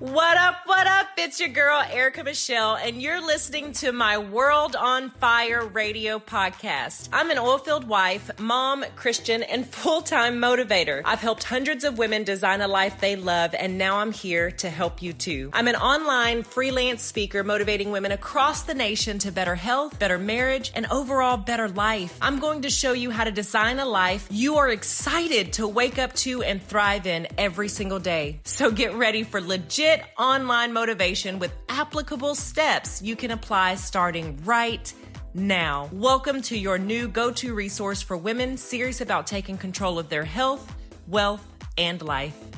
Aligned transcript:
What 0.00 0.36
up, 0.36 0.56
what 0.66 0.88
up? 0.88 1.06
It's 1.18 1.38
your 1.38 1.50
girl, 1.50 1.80
Erica 1.88 2.24
Michelle, 2.24 2.74
and 2.74 3.00
you're 3.00 3.24
listening 3.24 3.70
to 3.74 3.92
my 3.92 4.18
World 4.18 4.74
on 4.74 5.10
Fire 5.10 5.64
radio 5.64 6.18
podcast. 6.18 7.08
I'm 7.12 7.30
an 7.30 7.36
oilfield 7.36 7.84
wife, 7.84 8.28
mom, 8.40 8.84
Christian, 8.96 9.44
and 9.44 9.64
full 9.72 10.02
time 10.02 10.38
motivator. 10.38 11.00
I've 11.04 11.20
helped 11.20 11.44
hundreds 11.44 11.84
of 11.84 11.96
women 11.96 12.24
design 12.24 12.60
a 12.60 12.66
life 12.66 13.00
they 13.00 13.14
love, 13.14 13.54
and 13.54 13.78
now 13.78 13.98
I'm 13.98 14.10
here 14.10 14.50
to 14.50 14.68
help 14.68 15.00
you 15.00 15.12
too. 15.12 15.50
I'm 15.52 15.68
an 15.68 15.76
online 15.76 16.42
freelance 16.42 17.02
speaker 17.02 17.44
motivating 17.44 17.92
women 17.92 18.10
across 18.10 18.62
the 18.62 18.74
nation 18.74 19.20
to 19.20 19.30
better 19.30 19.54
health, 19.54 20.00
better 20.00 20.18
marriage, 20.18 20.72
and 20.74 20.86
overall 20.90 21.36
better 21.36 21.68
life. 21.68 22.18
I'm 22.20 22.40
going 22.40 22.62
to 22.62 22.70
show 22.70 22.94
you 22.94 23.12
how 23.12 23.22
to 23.22 23.30
design 23.30 23.78
a 23.78 23.86
life 23.86 24.26
you 24.28 24.56
are 24.56 24.70
excited 24.70 25.52
to 25.54 25.68
wake 25.68 26.00
up 26.00 26.14
to 26.14 26.42
and 26.42 26.60
thrive 26.60 27.06
in 27.06 27.28
every 27.38 27.68
single 27.68 28.00
day. 28.00 28.40
So 28.42 28.72
get 28.72 28.94
ready 28.94 29.22
for 29.22 29.40
legit 29.40 29.83
legit 29.84 30.04
online 30.18 30.72
motivation 30.72 31.38
with 31.38 31.52
applicable 31.68 32.34
steps 32.34 33.02
you 33.02 33.14
can 33.14 33.32
apply 33.32 33.74
starting 33.74 34.38
right 34.44 34.92
now. 35.34 35.90
Welcome 35.92 36.40
to 36.42 36.56
your 36.56 36.78
new 36.78 37.06
go 37.06 37.30
to 37.32 37.54
resource 37.54 38.00
for 38.00 38.16
women 38.16 38.56
serious 38.56 39.02
about 39.02 39.26
taking 39.26 39.58
control 39.58 39.98
of 39.98 40.08
their 40.08 40.24
health, 40.24 40.74
wealth, 41.06 41.46
and 41.76 42.00
life. 42.00 42.53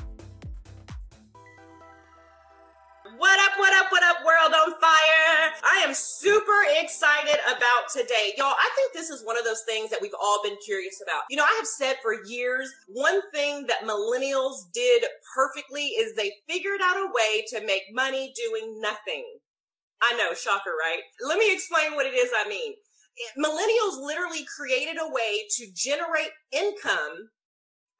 What 3.17 3.39
up, 3.39 3.57
what 3.57 3.73
up, 3.73 3.91
what 3.91 4.03
up, 4.03 4.17
world 4.23 4.53
on 4.53 4.79
fire? 4.79 5.51
I 5.63 5.83
am 5.83 5.95
super 5.95 6.61
excited 6.79 7.39
about 7.47 7.89
today. 7.91 8.33
Y'all, 8.37 8.53
I 8.53 8.69
think 8.75 8.93
this 8.93 9.09
is 9.09 9.25
one 9.25 9.35
of 9.39 9.43
those 9.43 9.63
things 9.65 9.89
that 9.89 9.99
we've 10.03 10.13
all 10.21 10.39
been 10.43 10.57
curious 10.63 11.01
about. 11.01 11.23
You 11.31 11.37
know, 11.37 11.43
I 11.43 11.55
have 11.57 11.65
said 11.65 11.95
for 12.03 12.23
years, 12.27 12.71
one 12.87 13.21
thing 13.33 13.65
that 13.65 13.87
millennials 13.89 14.71
did 14.71 15.03
perfectly 15.35 15.97
is 15.97 16.13
they 16.13 16.31
figured 16.47 16.79
out 16.83 16.97
a 16.97 17.09
way 17.11 17.43
to 17.47 17.65
make 17.65 17.83
money 17.91 18.33
doing 18.35 18.79
nothing. 18.81 19.25
I 20.03 20.15
know, 20.15 20.35
shocker, 20.35 20.77
right? 20.79 21.01
Let 21.27 21.39
me 21.39 21.51
explain 21.51 21.95
what 21.95 22.05
it 22.05 22.13
is 22.13 22.29
I 22.35 22.47
mean. 22.47 22.73
Millennials 23.35 23.99
literally 23.99 24.45
created 24.45 24.97
a 25.01 25.09
way 25.09 25.47
to 25.57 25.65
generate 25.73 26.29
income 26.51 27.29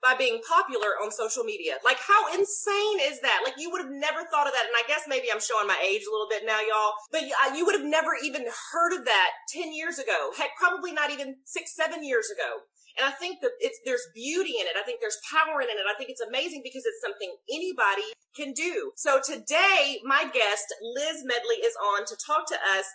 by 0.01 0.13
being 0.13 0.39
popular 0.45 0.93
on 1.01 1.11
social 1.11 1.43
media. 1.43 1.81
Like, 1.83 1.97
how 1.97 2.29
insane 2.33 2.99
is 3.01 3.19
that? 3.21 3.41
Like, 3.43 3.55
you 3.57 3.71
would 3.71 3.81
have 3.81 3.93
never 3.93 4.21
thought 4.29 4.45
of 4.45 4.53
that. 4.53 4.69
And 4.69 4.77
I 4.77 4.85
guess 4.87 5.09
maybe 5.09 5.31
I'm 5.33 5.41
showing 5.41 5.67
my 5.67 5.79
age 5.81 6.05
a 6.05 6.11
little 6.13 6.29
bit 6.29 6.45
now, 6.45 6.61
y'all, 6.61 6.93
but 7.11 7.25
you 7.57 7.65
would 7.65 7.75
have 7.75 7.87
never 7.87 8.13
even 8.21 8.45
heard 8.71 8.93
of 8.93 9.05
that 9.05 9.31
10 9.49 9.73
years 9.73 9.97
ago. 9.97 10.31
Heck, 10.37 10.53
probably 10.57 10.93
not 10.93 11.09
even 11.09 11.37
six, 11.45 11.75
seven 11.75 12.05
years 12.05 12.29
ago. 12.29 12.67
And 12.97 13.05
I 13.05 13.13
think 13.13 13.41
that 13.41 13.53
it's, 13.59 13.77
there's 13.85 14.05
beauty 14.13 14.57
in 14.57 14.65
it. 14.65 14.73
I 14.77 14.81
think 14.81 15.01
there's 15.01 15.21
power 15.29 15.61
in 15.61 15.69
it. 15.69 15.85
I 15.85 15.93
think 15.97 16.09
it's 16.09 16.21
amazing 16.21 16.61
because 16.65 16.81
it's 16.85 17.01
something 17.01 17.29
anybody 17.49 18.09
can 18.35 18.53
do. 18.53 18.91
So 18.97 19.21
today, 19.21 20.01
my 20.03 20.25
guest, 20.25 20.65
Liz 20.81 21.21
Medley, 21.21 21.61
is 21.61 21.77
on 21.77 22.05
to 22.05 22.17
talk 22.17 22.47
to 22.49 22.57
us 22.57 22.85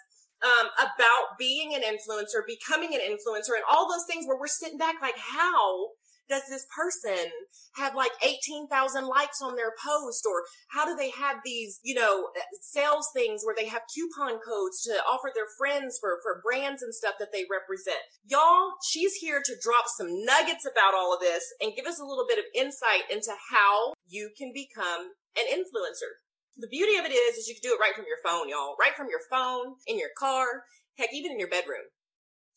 um, 0.43 0.75
about 0.75 1.39
being 1.39 1.75
an 1.75 1.83
influencer, 1.87 2.43
becoming 2.47 2.95
an 2.95 3.01
influencer, 3.01 3.55
and 3.55 3.63
all 3.71 3.89
those 3.89 4.05
things 4.07 4.27
where 4.27 4.39
we're 4.39 4.51
sitting 4.51 4.79
back 4.79 4.97
like, 5.01 5.17
how 5.17 5.95
does 6.29 6.43
this 6.49 6.67
person 6.75 7.31
have 7.77 7.95
like 7.95 8.13
18,000 8.23 9.07
likes 9.07 9.41
on 9.43 9.57
their 9.57 9.73
post? 9.77 10.25
Or 10.27 10.43
how 10.71 10.85
do 10.85 10.97
they 10.97 11.11
have 11.11 11.39
these, 11.45 11.81
you 11.83 11.95
know, 11.95 12.29
uh, 12.37 12.41
sales 12.61 13.09
things 13.15 13.43
where 13.45 13.55
they 13.57 13.67
have 13.67 13.83
coupon 13.95 14.41
codes 14.41 14.83
to 14.83 14.93
offer 15.09 15.31
their 15.35 15.51
friends 15.59 15.99
for, 16.01 16.19
for 16.23 16.43
brands 16.45 16.83
and 16.83 16.95
stuff 16.95 17.15
that 17.19 17.33
they 17.33 17.45
represent? 17.51 18.01
Y'all, 18.25 18.73
she's 18.85 19.15
here 19.15 19.43
to 19.45 19.55
drop 19.63 19.85
some 19.87 20.25
nuggets 20.25 20.67
about 20.67 20.95
all 20.95 21.15
of 21.15 21.21
this 21.21 21.45
and 21.61 21.77
give 21.77 21.87
us 21.87 22.01
a 22.01 22.05
little 22.05 22.27
bit 22.29 22.39
of 22.39 22.45
insight 22.55 23.09
into 23.11 23.33
how 23.51 23.95
you 24.07 24.31
can 24.37 24.53
become 24.55 25.13
an 25.37 25.47
influencer. 25.49 26.21
The 26.57 26.69
beauty 26.69 26.99
of 26.99 27.07
it 27.07 27.13
is, 27.13 27.37
is 27.39 27.49
you 27.49 27.55
can 27.55 27.65
do 27.65 27.75
it 27.75 27.81
right 27.81 27.97
from 27.97 28.05
your 28.07 28.21
phone, 28.23 28.49
y'all. 28.49 28.77
Right 28.79 28.95
from 28.95 29.09
your 29.09 29.25
phone, 29.31 29.81
in 29.87 29.99
your 29.99 30.13
car, 30.19 30.65
heck, 30.99 31.09
even 31.13 31.33
in 31.33 31.39
your 31.39 31.49
bedroom. 31.49 31.89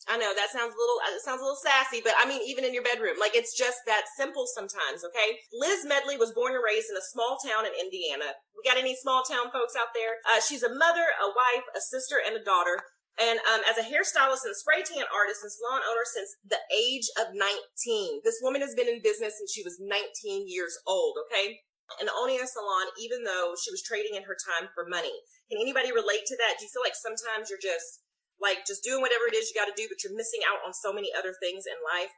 I 0.05 0.21
know 0.21 0.37
that 0.37 0.53
sounds 0.53 0.69
a 0.69 0.77
little, 0.77 0.99
it 1.17 1.25
sounds 1.25 1.41
a 1.41 1.47
little 1.47 1.57
sassy, 1.57 1.97
but 1.97 2.13
I 2.21 2.29
mean, 2.29 2.45
even 2.45 2.61
in 2.61 2.77
your 2.77 2.85
bedroom, 2.85 3.17
like 3.17 3.33
it's 3.33 3.57
just 3.57 3.81
that 3.89 4.05
simple 4.13 4.45
sometimes. 4.45 5.01
Okay. 5.01 5.41
Liz 5.49 5.81
Medley 5.81 6.13
was 6.13 6.35
born 6.37 6.53
and 6.53 6.61
raised 6.61 6.93
in 6.93 6.97
a 6.97 7.09
small 7.09 7.41
town 7.41 7.65
in 7.65 7.73
Indiana. 7.73 8.37
We 8.53 8.61
got 8.61 8.77
any 8.77 8.93
small 8.93 9.25
town 9.25 9.49
folks 9.49 9.73
out 9.73 9.97
there? 9.97 10.21
Uh, 10.29 10.41
she's 10.45 10.61
a 10.61 10.69
mother, 10.69 11.09
a 11.17 11.29
wife, 11.33 11.65
a 11.73 11.81
sister, 11.81 12.21
and 12.21 12.37
a 12.37 12.45
daughter. 12.45 12.85
And 13.17 13.39
um, 13.47 13.63
as 13.63 13.79
a 13.79 13.87
hairstylist 13.87 14.43
and 14.43 14.53
spray 14.53 14.83
tan 14.83 15.07
artist 15.09 15.41
and 15.41 15.49
salon 15.49 15.81
owner 15.87 16.05
since 16.05 16.35
the 16.43 16.59
age 16.67 17.07
of 17.15 17.33
19. 17.33 18.21
This 18.27 18.43
woman 18.43 18.59
has 18.61 18.75
been 18.75 18.91
in 18.91 18.99
business 19.01 19.39
since 19.39 19.55
she 19.55 19.63
was 19.63 19.79
19 19.79 20.51
years 20.51 20.75
old, 20.85 21.15
okay? 21.25 21.63
And 21.97 22.11
owning 22.11 22.43
a 22.43 22.47
salon, 22.47 22.91
even 22.99 23.23
though 23.23 23.55
she 23.55 23.71
was 23.71 23.81
trading 23.81 24.19
in 24.19 24.27
her 24.27 24.35
time 24.35 24.67
for 24.75 24.83
money. 24.85 25.15
Can 25.47 25.61
anybody 25.61 25.95
relate 25.95 26.27
to 26.27 26.37
that? 26.37 26.59
Do 26.59 26.67
you 26.67 26.71
feel 26.73 26.83
like 26.83 26.97
sometimes 26.97 27.47
you're 27.47 27.61
just 27.61 28.04
like 28.41 28.67
just 28.67 28.83
doing 28.83 29.01
whatever 29.01 29.27
it 29.27 29.35
is 29.35 29.49
you 29.49 29.55
got 29.55 29.71
to 29.71 29.79
do, 29.79 29.87
but 29.87 30.03
you're 30.03 30.15
missing 30.15 30.43
out 30.43 30.63
on 30.65 30.73
so 30.73 30.91
many 30.91 31.11
other 31.15 31.33
things 31.39 31.63
in 31.67 31.77
life. 31.81 32.11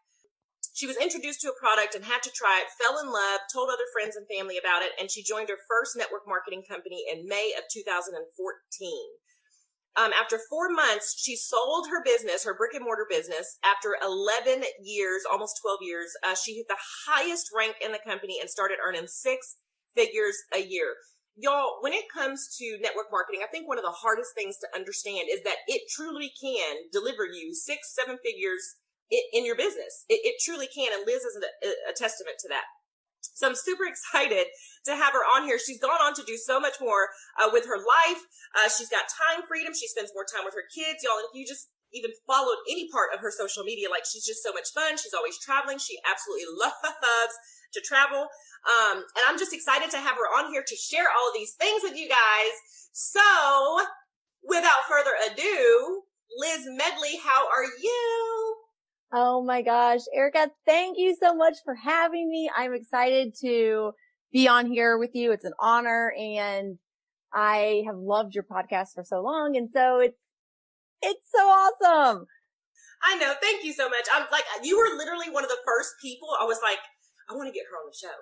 She 0.73 0.85
was 0.85 0.97
introduced 0.97 1.41
to 1.41 1.49
a 1.49 1.57
product 1.57 1.95
and 1.95 2.05
had 2.05 2.21
to 2.21 2.33
try 2.33 2.61
it, 2.61 2.69
fell 2.77 3.01
in 3.01 3.09
love, 3.09 3.41
told 3.49 3.69
other 3.69 3.89
friends 3.93 4.15
and 4.15 4.29
family 4.29 4.57
about 4.57 4.85
it, 4.85 4.93
and 4.99 5.09
she 5.09 5.25
joined 5.25 5.49
her 5.49 5.61
first 5.69 5.97
network 5.97 6.29
marketing 6.29 6.63
company 6.69 7.05
in 7.09 7.25
May 7.25 7.53
of 7.57 7.65
2014. 7.73 8.21
Um, 9.97 10.13
after 10.13 10.37
four 10.37 10.69
months, 10.69 11.17
she 11.17 11.35
sold 11.35 11.89
her 11.89 12.05
business, 12.05 12.45
her 12.45 12.53
brick 12.53 12.75
and 12.75 12.85
mortar 12.85 13.07
business. 13.09 13.57
After 13.65 13.97
11 14.05 14.61
years, 14.83 15.25
almost 15.25 15.57
12 15.65 15.79
years, 15.81 16.13
uh, 16.21 16.35
she 16.35 16.53
hit 16.53 16.67
the 16.69 16.77
highest 17.09 17.49
rank 17.55 17.77
in 17.81 17.91
the 17.91 18.03
company 18.05 18.37
and 18.39 18.47
started 18.47 18.77
earning 18.85 19.07
six 19.07 19.57
figures 19.95 20.37
a 20.53 20.61
year 20.61 20.93
y'all, 21.37 21.77
when 21.81 21.93
it 21.93 22.05
comes 22.11 22.49
to 22.57 22.77
network 22.81 23.07
marketing, 23.11 23.41
I 23.45 23.47
think 23.47 23.67
one 23.67 23.77
of 23.77 23.85
the 23.85 23.93
hardest 23.93 24.33
things 24.33 24.57
to 24.57 24.67
understand 24.75 25.29
is 25.31 25.45
that 25.45 25.61
it 25.67 25.85
truly 25.93 26.33
can 26.41 26.89
deliver 26.91 27.25
you 27.25 27.53
six, 27.53 27.93
seven 27.93 28.17
figures 28.25 28.81
in, 29.11 29.21
in 29.33 29.45
your 29.45 29.55
business. 29.55 30.03
It, 30.09 30.25
it, 30.25 30.35
truly 30.43 30.67
can. 30.67 30.89
And 30.91 31.05
Liz 31.05 31.21
is 31.21 31.37
a, 31.37 31.91
a, 31.91 31.93
testament 31.93 32.37
to 32.41 32.49
that. 32.49 32.65
So 33.21 33.47
I'm 33.47 33.55
super 33.55 33.85
excited 33.91 34.47
to 34.85 34.95
have 34.95 35.13
her 35.13 35.23
on 35.37 35.45
here. 35.45 35.59
She's 35.59 35.79
gone 35.79 36.01
on 36.01 36.13
to 36.15 36.23
do 36.25 36.37
so 36.37 36.59
much 36.59 36.81
more 36.81 37.09
uh, 37.39 37.49
with 37.53 37.65
her 37.65 37.77
life. 37.77 38.21
Uh, 38.57 38.69
she's 38.69 38.89
got 38.89 39.05
time 39.07 39.45
freedom. 39.47 39.73
She 39.73 39.87
spends 39.87 40.11
more 40.13 40.25
time 40.25 40.43
with 40.43 40.55
her 40.55 40.65
kids, 40.73 41.05
y'all. 41.05 41.21
If 41.21 41.37
you 41.37 41.45
just 41.45 41.69
even 41.93 42.11
followed 42.25 42.57
any 42.69 42.89
part 42.91 43.09
of 43.13 43.19
her 43.21 43.31
social 43.31 43.63
media, 43.63 43.89
like 43.89 44.03
she's 44.05 44.25
just 44.25 44.43
so 44.43 44.51
much 44.51 44.69
fun. 44.73 44.97
She's 44.97 45.13
always 45.13 45.39
traveling. 45.39 45.79
She 45.79 45.97
absolutely 46.09 46.45
loves 46.59 47.35
to 47.73 47.81
travel. 47.81 48.27
Um, 48.67 48.97
and 48.97 49.23
I'm 49.27 49.37
just 49.37 49.53
excited 49.53 49.89
to 49.91 49.97
have 49.97 50.15
her 50.15 50.29
on 50.37 50.51
here 50.51 50.63
to 50.65 50.75
share 50.75 51.07
all 51.07 51.31
these 51.33 51.53
things 51.53 51.81
with 51.83 51.95
you 51.95 52.09
guys. 52.09 52.53
So 52.91 53.21
without 54.43 54.87
further 54.89 55.11
ado, 55.31 56.03
Liz 56.37 56.65
Medley, 56.65 57.19
how 57.23 57.47
are 57.47 57.65
you? 57.81 58.55
Oh 59.13 59.43
my 59.43 59.61
gosh, 59.61 60.01
Erica, 60.13 60.49
thank 60.65 60.97
you 60.97 61.15
so 61.15 61.33
much 61.33 61.55
for 61.63 61.75
having 61.75 62.29
me. 62.29 62.49
I'm 62.55 62.73
excited 62.73 63.33
to 63.41 63.91
be 64.33 64.49
on 64.49 64.67
here 64.67 64.97
with 64.97 65.11
you. 65.13 65.31
It's 65.31 65.45
an 65.45 65.53
honor 65.61 66.13
and 66.17 66.77
I 67.33 67.83
have 67.85 67.95
loved 67.95 68.35
your 68.35 68.43
podcast 68.43 68.89
for 68.93 69.03
so 69.05 69.21
long. 69.21 69.55
And 69.55 69.69
so 69.71 69.99
it's, 69.99 70.17
it's 71.01 71.27
so 71.33 71.43
awesome. 71.43 72.27
I 73.03 73.15
know. 73.17 73.33
Thank 73.41 73.63
you 73.63 73.73
so 73.73 73.89
much. 73.89 74.09
I'm 74.09 74.25
like, 74.31 74.45
you 74.63 74.77
were 74.77 74.97
literally 74.97 75.29
one 75.29 75.43
of 75.43 75.49
the 75.49 75.61
first 75.65 76.01
people. 76.01 76.29
I 76.39 76.45
was 76.45 76.59
like, 76.63 76.81
I 77.29 77.35
want 77.37 77.47
to 77.47 77.53
get 77.53 77.69
her 77.69 77.77
on 77.77 77.85
the 77.85 77.95
show. 77.95 78.17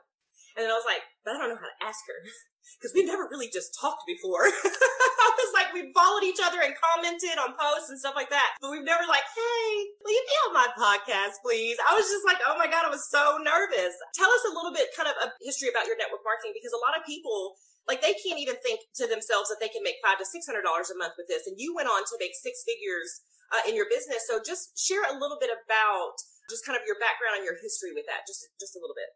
And 0.55 0.63
then 0.63 0.71
I 0.71 0.77
was 0.79 0.87
like, 0.87 1.03
but 1.23 1.35
I 1.35 1.37
don't 1.39 1.51
know 1.51 1.59
how 1.59 1.67
to 1.67 1.81
ask 1.83 1.99
her 2.07 2.19
because 2.79 2.95
we've 2.95 3.07
never 3.07 3.27
really 3.27 3.51
just 3.51 3.75
talked 3.75 4.07
before. 4.07 4.47
I 5.25 5.29
was 5.35 5.51
like, 5.51 5.75
we 5.75 5.91
followed 5.91 6.23
each 6.23 6.39
other 6.39 6.63
and 6.63 6.71
commented 6.79 7.35
on 7.35 7.59
posts 7.59 7.91
and 7.91 7.99
stuff 7.99 8.15
like 8.15 8.31
that, 8.31 8.55
but 8.63 8.71
we've 8.71 8.87
never 8.87 9.03
like, 9.03 9.27
hey, 9.35 9.67
will 9.99 10.15
you 10.15 10.23
be 10.23 10.37
on 10.47 10.51
my 10.55 10.69
podcast, 10.79 11.43
please? 11.43 11.75
I 11.83 11.91
was 11.91 12.07
just 12.07 12.23
like, 12.23 12.39
oh 12.47 12.55
my 12.55 12.71
God, 12.71 12.87
I 12.87 12.91
was 12.91 13.03
so 13.11 13.35
nervous. 13.43 13.95
Tell 14.15 14.31
us 14.31 14.43
a 14.47 14.55
little 14.55 14.71
bit 14.71 14.95
kind 14.95 15.11
of 15.11 15.15
a 15.27 15.35
history 15.43 15.67
about 15.67 15.91
your 15.91 15.99
network 15.99 16.23
marketing 16.23 16.55
because 16.55 16.71
a 16.71 16.79
lot 16.79 16.95
of 16.95 17.03
people 17.03 17.59
like 17.87 18.01
they 18.01 18.17
can't 18.17 18.41
even 18.41 18.57
think 18.65 18.81
to 18.97 19.05
themselves 19.05 19.49
that 19.49 19.61
they 19.61 19.69
can 19.69 19.85
make 19.85 20.01
five 20.01 20.17
to 20.17 20.25
six 20.25 20.45
hundred 20.45 20.63
dollars 20.63 20.89
a 20.89 20.97
month 20.97 21.13
with 21.17 21.29
this 21.29 21.45
and 21.45 21.55
you 21.57 21.73
went 21.73 21.89
on 21.89 22.01
to 22.05 22.15
make 22.19 22.33
six 22.33 22.65
figures 22.65 23.25
uh, 23.53 23.63
in 23.69 23.77
your 23.77 23.85
business 23.89 24.25
so 24.25 24.41
just 24.41 24.73
share 24.77 25.05
a 25.05 25.15
little 25.15 25.37
bit 25.37 25.53
about 25.53 26.17
just 26.49 26.65
kind 26.65 26.77
of 26.77 26.83
your 26.85 26.97
background 26.97 27.37
and 27.37 27.45
your 27.45 27.57
history 27.61 27.93
with 27.93 28.05
that 28.09 28.25
just 28.25 28.45
just 28.57 28.75
a 28.75 28.81
little 28.81 28.97
bit 28.97 29.13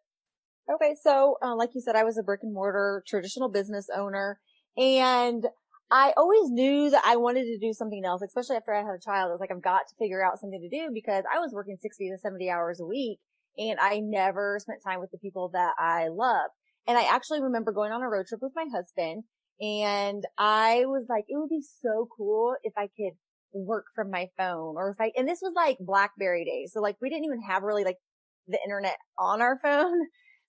Okay. 0.69 0.95
So, 1.01 1.37
uh, 1.41 1.55
like 1.55 1.71
you 1.73 1.81
said, 1.81 1.95
I 1.95 2.03
was 2.03 2.17
a 2.17 2.23
brick 2.23 2.41
and 2.43 2.53
mortar 2.53 3.03
traditional 3.07 3.49
business 3.49 3.87
owner 3.95 4.39
and 4.77 5.45
I 5.91 6.13
always 6.15 6.51
knew 6.51 6.91
that 6.91 7.01
I 7.03 7.15
wanted 7.15 7.45
to 7.45 7.57
do 7.57 7.73
something 7.73 8.05
else, 8.05 8.21
especially 8.21 8.57
after 8.57 8.73
I 8.73 8.83
had 8.83 8.93
a 8.93 8.99
child. 9.03 9.29
I 9.29 9.31
was 9.31 9.39
like, 9.39 9.51
I've 9.51 9.63
got 9.63 9.87
to 9.89 9.95
figure 9.97 10.23
out 10.23 10.39
something 10.39 10.61
to 10.61 10.69
do 10.69 10.91
because 10.93 11.23
I 11.33 11.39
was 11.39 11.51
working 11.51 11.77
60 11.81 12.11
to 12.11 12.17
70 12.19 12.49
hours 12.51 12.79
a 12.79 12.85
week 12.85 13.19
and 13.57 13.79
I 13.79 13.99
never 13.99 14.59
spent 14.59 14.83
time 14.85 14.99
with 14.99 15.09
the 15.09 15.17
people 15.17 15.49
that 15.53 15.73
I 15.79 16.09
love. 16.09 16.51
And 16.89 16.97
I 16.97 17.03
actually 17.03 17.39
remember 17.43 17.71
going 17.71 17.91
on 17.91 18.01
a 18.01 18.09
road 18.09 18.25
trip 18.25 18.41
with 18.41 18.53
my 18.55 18.65
husband 18.73 19.23
and 19.61 20.23
I 20.39 20.85
was 20.85 21.05
like, 21.07 21.25
it 21.27 21.37
would 21.37 21.49
be 21.49 21.61
so 21.83 22.07
cool 22.17 22.55
if 22.63 22.73
I 22.75 22.87
could 22.97 23.13
work 23.53 23.85
from 23.93 24.09
my 24.09 24.29
phone 24.39 24.73
or 24.75 24.89
if 24.89 24.97
I, 24.99 25.11
and 25.15 25.29
this 25.29 25.37
was 25.39 25.53
like 25.55 25.77
Blackberry 25.79 26.45
days. 26.45 26.71
So 26.73 26.81
like 26.81 26.95
we 26.99 27.11
didn't 27.11 27.25
even 27.25 27.43
have 27.47 27.61
really 27.61 27.83
like 27.83 27.97
the 28.47 28.57
internet 28.65 28.97
on 29.19 29.39
our 29.39 29.59
phone. 29.63 29.99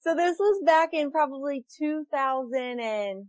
So 0.00 0.14
this 0.14 0.36
was 0.38 0.62
back 0.64 0.94
in 0.94 1.10
probably 1.10 1.66
2000 1.78 2.80
and 2.80 3.26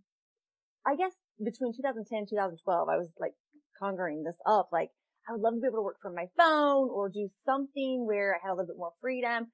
I 0.88 0.96
guess 0.96 1.12
between 1.44 1.74
2010 1.75 2.18
and 2.18 2.30
2012, 2.30 2.88
I 2.88 2.96
was 2.96 3.10
like 3.19 3.34
conquering 3.78 4.24
this 4.24 4.38
up. 4.46 4.69
Like 4.72 4.92
I 5.28 5.34
would 5.34 5.42
love 5.42 5.56
to 5.56 5.60
be 5.60 5.68
able 5.68 5.80
to 5.80 5.84
work 5.84 5.98
from 6.02 6.16
my 6.16 6.28
phone 6.38 6.88
or 6.90 7.10
do 7.10 7.28
something 7.46 8.06
where 8.07 8.36
I 8.36 8.40
had 8.42 8.54
a 8.54 8.56
little 8.56 8.68
bit 8.68 8.78
more 8.78 8.94
freedom. 9.02 9.52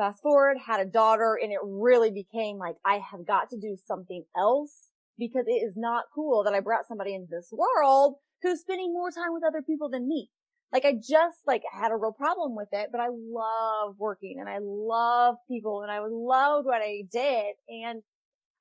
Fast 0.00 0.22
forward, 0.22 0.56
had 0.56 0.80
a 0.80 0.86
daughter 0.86 1.38
and 1.42 1.52
it 1.52 1.58
really 1.62 2.10
became 2.10 2.56
like, 2.56 2.76
I 2.86 3.02
have 3.10 3.26
got 3.26 3.50
to 3.50 3.60
do 3.60 3.76
something 3.76 4.24
else 4.34 4.88
because 5.18 5.44
it 5.46 5.60
is 5.60 5.74
not 5.76 6.04
cool 6.14 6.42
that 6.44 6.54
I 6.54 6.60
brought 6.60 6.88
somebody 6.88 7.14
into 7.14 7.28
this 7.30 7.52
world 7.52 8.14
who's 8.40 8.60
spending 8.60 8.94
more 8.94 9.10
time 9.10 9.34
with 9.34 9.44
other 9.46 9.60
people 9.60 9.90
than 9.90 10.08
me. 10.08 10.30
Like 10.72 10.86
I 10.86 10.94
just 10.94 11.40
like 11.46 11.60
had 11.70 11.92
a 11.92 11.96
real 11.96 12.12
problem 12.12 12.56
with 12.56 12.68
it, 12.72 12.88
but 12.90 13.02
I 13.02 13.08
love 13.10 13.96
working 13.98 14.38
and 14.40 14.48
I 14.48 14.56
love 14.62 15.34
people 15.46 15.82
and 15.82 15.92
I 15.92 15.98
loved 15.98 16.64
what 16.64 16.80
I 16.80 17.02
did. 17.12 17.56
And 17.68 18.00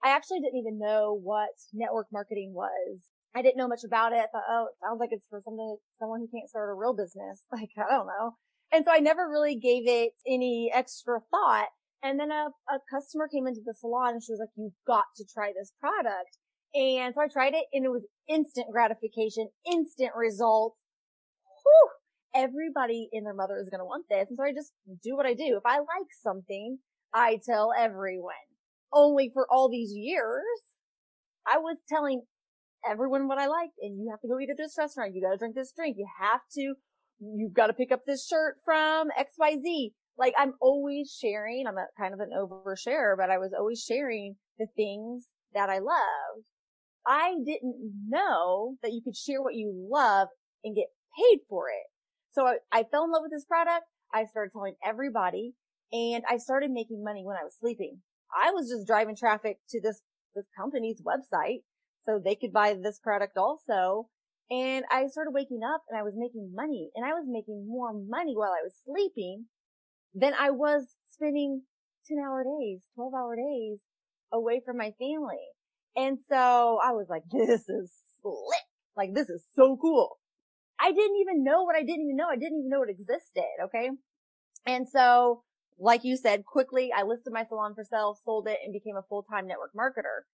I 0.04 0.10
actually 0.10 0.42
didn't 0.42 0.60
even 0.60 0.78
know 0.78 1.18
what 1.24 1.52
network 1.72 2.08
marketing 2.12 2.52
was. 2.54 3.00
I 3.34 3.42
didn't 3.44 3.56
know 3.56 3.70
much 3.70 3.86
about 3.86 4.12
it. 4.12 4.18
I 4.18 4.28
thought, 4.28 4.44
oh, 4.50 4.68
it 4.68 4.76
sounds 4.84 5.00
like 5.00 5.12
it's 5.14 5.28
for 5.30 5.40
something, 5.46 5.78
someone 6.00 6.20
who 6.20 6.28
can't 6.38 6.50
start 6.50 6.70
a 6.70 6.74
real 6.74 6.94
business. 6.94 7.46
Like, 7.54 7.70
I 7.78 7.90
don't 7.90 8.08
know. 8.08 8.36
And 8.72 8.86
so 8.86 8.92
I 8.92 9.00
never 9.00 9.28
really 9.28 9.56
gave 9.56 9.88
it 9.88 10.12
any 10.28 10.72
extra 10.74 11.20
thought. 11.32 11.70
And 12.04 12.20
then 12.20 12.32
a, 12.32 12.50
a 12.70 12.80
customer 12.90 13.28
came 13.28 13.48
into 13.48 13.62
the 13.66 13.74
salon 13.74 14.14
and 14.14 14.24
she 14.24 14.32
was 14.32 14.40
like, 14.40 14.50
you've 14.56 14.74
got 14.88 15.06
to 15.18 15.26
try 15.26 15.52
this 15.52 15.74
product. 15.80 16.38
And 16.74 17.14
so 17.14 17.22
I 17.22 17.28
tried 17.28 17.56
it 17.56 17.66
and 17.74 17.84
it 17.84 17.90
was 17.90 18.06
instant 18.28 18.68
gratification, 18.72 19.50
instant 19.70 20.12
results. 20.16 20.78
Whew, 21.44 21.90
everybody 22.36 23.10
and 23.12 23.26
their 23.26 23.34
mother 23.34 23.58
is 23.58 23.70
going 23.70 23.80
to 23.80 23.86
want 23.86 24.06
this. 24.10 24.30
And 24.30 24.38
so 24.38 24.44
I 24.44 24.54
just 24.54 24.72
do 25.04 25.16
what 25.16 25.26
I 25.26 25.34
do. 25.34 25.58
If 25.58 25.66
I 25.66 25.80
like 25.80 26.14
something, 26.22 26.78
I 27.14 27.40
tell 27.44 27.74
everyone. 27.78 28.34
Only 28.94 29.30
for 29.34 29.48
all 29.50 29.70
these 29.70 29.92
years, 29.94 30.44
I 31.46 31.58
was 31.58 31.78
telling 31.88 32.24
everyone 32.90 33.28
what 33.28 33.40
I 33.40 33.48
liked 33.48 33.74
and 33.82 34.00
you 34.00 34.10
have 34.12 34.22
to 34.22 34.28
go 34.28 34.40
eat 34.40 34.50
at 34.50 34.58
this 34.58 34.76
restaurant. 34.78 35.14
You 35.14 35.22
got 35.22 35.32
to 35.32 35.38
drink 35.38 35.56
this 35.56 35.74
drink. 35.76 35.98
You 35.98 36.08
have 36.20 36.42
to, 36.56 36.76
you've 37.20 37.54
got 37.54 37.68
to 37.68 37.74
pick 37.74 37.92
up 37.92 38.02
this 38.06 38.26
shirt 38.28 38.58
from 38.66 39.10
XYZ. 39.18 39.92
Like 40.18 40.34
I'm 40.38 40.54
always 40.62 41.16
sharing. 41.20 41.66
I'm 41.68 41.78
a 41.78 41.88
kind 41.98 42.14
of 42.14 42.20
an 42.20 42.32
oversharer, 42.38 43.16
but 43.18 43.30
I 43.30 43.38
was 43.38 43.52
always 43.58 43.82
sharing 43.82 44.36
the 44.58 44.68
things 44.76 45.28
that 45.54 45.70
I 45.70 45.80
loved. 45.80 46.46
I 47.08 47.36
didn't 47.46 47.76
know 48.08 48.76
that 48.84 48.92
you 48.92 49.02
could 49.04 49.16
share 49.16 49.42
what 49.42 49.56
you 49.56 49.88
love 49.90 50.28
and 50.64 50.76
get 50.76 50.88
paid 51.18 51.40
for 51.50 51.70
it. 51.70 51.88
So 52.32 52.46
I, 52.46 52.58
I 52.72 52.84
fell 52.84 53.06
in 53.06 53.12
love 53.12 53.24
with 53.24 53.32
this 53.32 53.46
product. 53.46 53.86
I 54.14 54.26
started 54.26 54.52
telling 54.52 54.76
everybody 54.86 55.54
and 55.92 56.24
I 56.30 56.38
started 56.38 56.72
making 56.72 57.04
money 57.04 57.24
when 57.26 57.38
I 57.38 57.44
was 57.44 57.56
sleeping. 57.60 58.00
I 58.36 58.52
was 58.52 58.70
just 58.70 58.86
driving 58.86 59.16
traffic 59.16 59.58
to 59.70 59.82
this, 59.82 60.02
this 60.36 60.46
company's 60.58 61.02
website 61.02 61.64
so 62.04 62.20
they 62.20 62.36
could 62.36 62.54
buy 62.54 62.76
this 62.76 63.00
product 63.00 63.38
also. 63.38 64.10
And 64.52 64.84
I 64.92 65.08
started 65.08 65.32
waking 65.32 65.62
up 65.64 65.84
and 65.90 65.98
I 66.00 66.04
was 66.04 66.14
making 66.16 66.52
money 66.56 66.90
and 66.96 67.06
I 67.06 67.14
was 67.14 67.26
making 67.28 67.68
more 67.68 67.94
money 67.94 68.34
while 68.36 68.50
I 68.52 68.64
was 68.64 68.74
sleeping 68.84 69.46
than 70.14 70.34
I 70.34 70.50
was 70.50 70.96
spending 71.08 71.64
10 72.08 72.18
hour 72.18 72.44
days, 72.44 72.82
12 72.96 73.14
hour 73.14 73.36
days 73.36 73.80
away 74.34 74.62
from 74.66 74.78
my 74.78 74.92
family. 74.98 75.46
And 75.96 76.18
so 76.28 76.80
I 76.84 76.92
was 76.92 77.08
like, 77.10 77.24
this 77.32 77.70
is 77.70 77.92
slick. 78.22 78.66
Like 78.98 79.14
this 79.14 79.30
is 79.30 79.44
so 79.56 79.78
cool. 79.80 80.18
I 80.80 80.92
didn't 80.92 81.18
even 81.22 81.44
know 81.44 81.64
what 81.64 81.76
I 81.76 81.82
didn't 81.82 82.02
even 82.02 82.16
know. 82.16 82.28
I 82.32 82.38
didn't 82.38 82.60
even 82.60 82.70
know 82.70 82.84
it 82.84 82.90
existed. 82.90 83.44
Okay. 83.66 83.90
And 84.66 84.88
so, 84.88 85.44
like 85.78 86.04
you 86.04 86.18
said, 86.18 86.46
quickly 86.46 86.90
I 86.96 87.04
listed 87.04 87.34
my 87.34 87.46
salon 87.46 87.76
for 87.76 87.84
sale, 87.84 88.18
sold 88.26 88.48
it 88.48 88.60
and 88.64 88.74
became 88.74 88.96
a 88.98 89.06
full-time 89.08 89.48
network 89.48 89.72
marketer. 89.78 90.26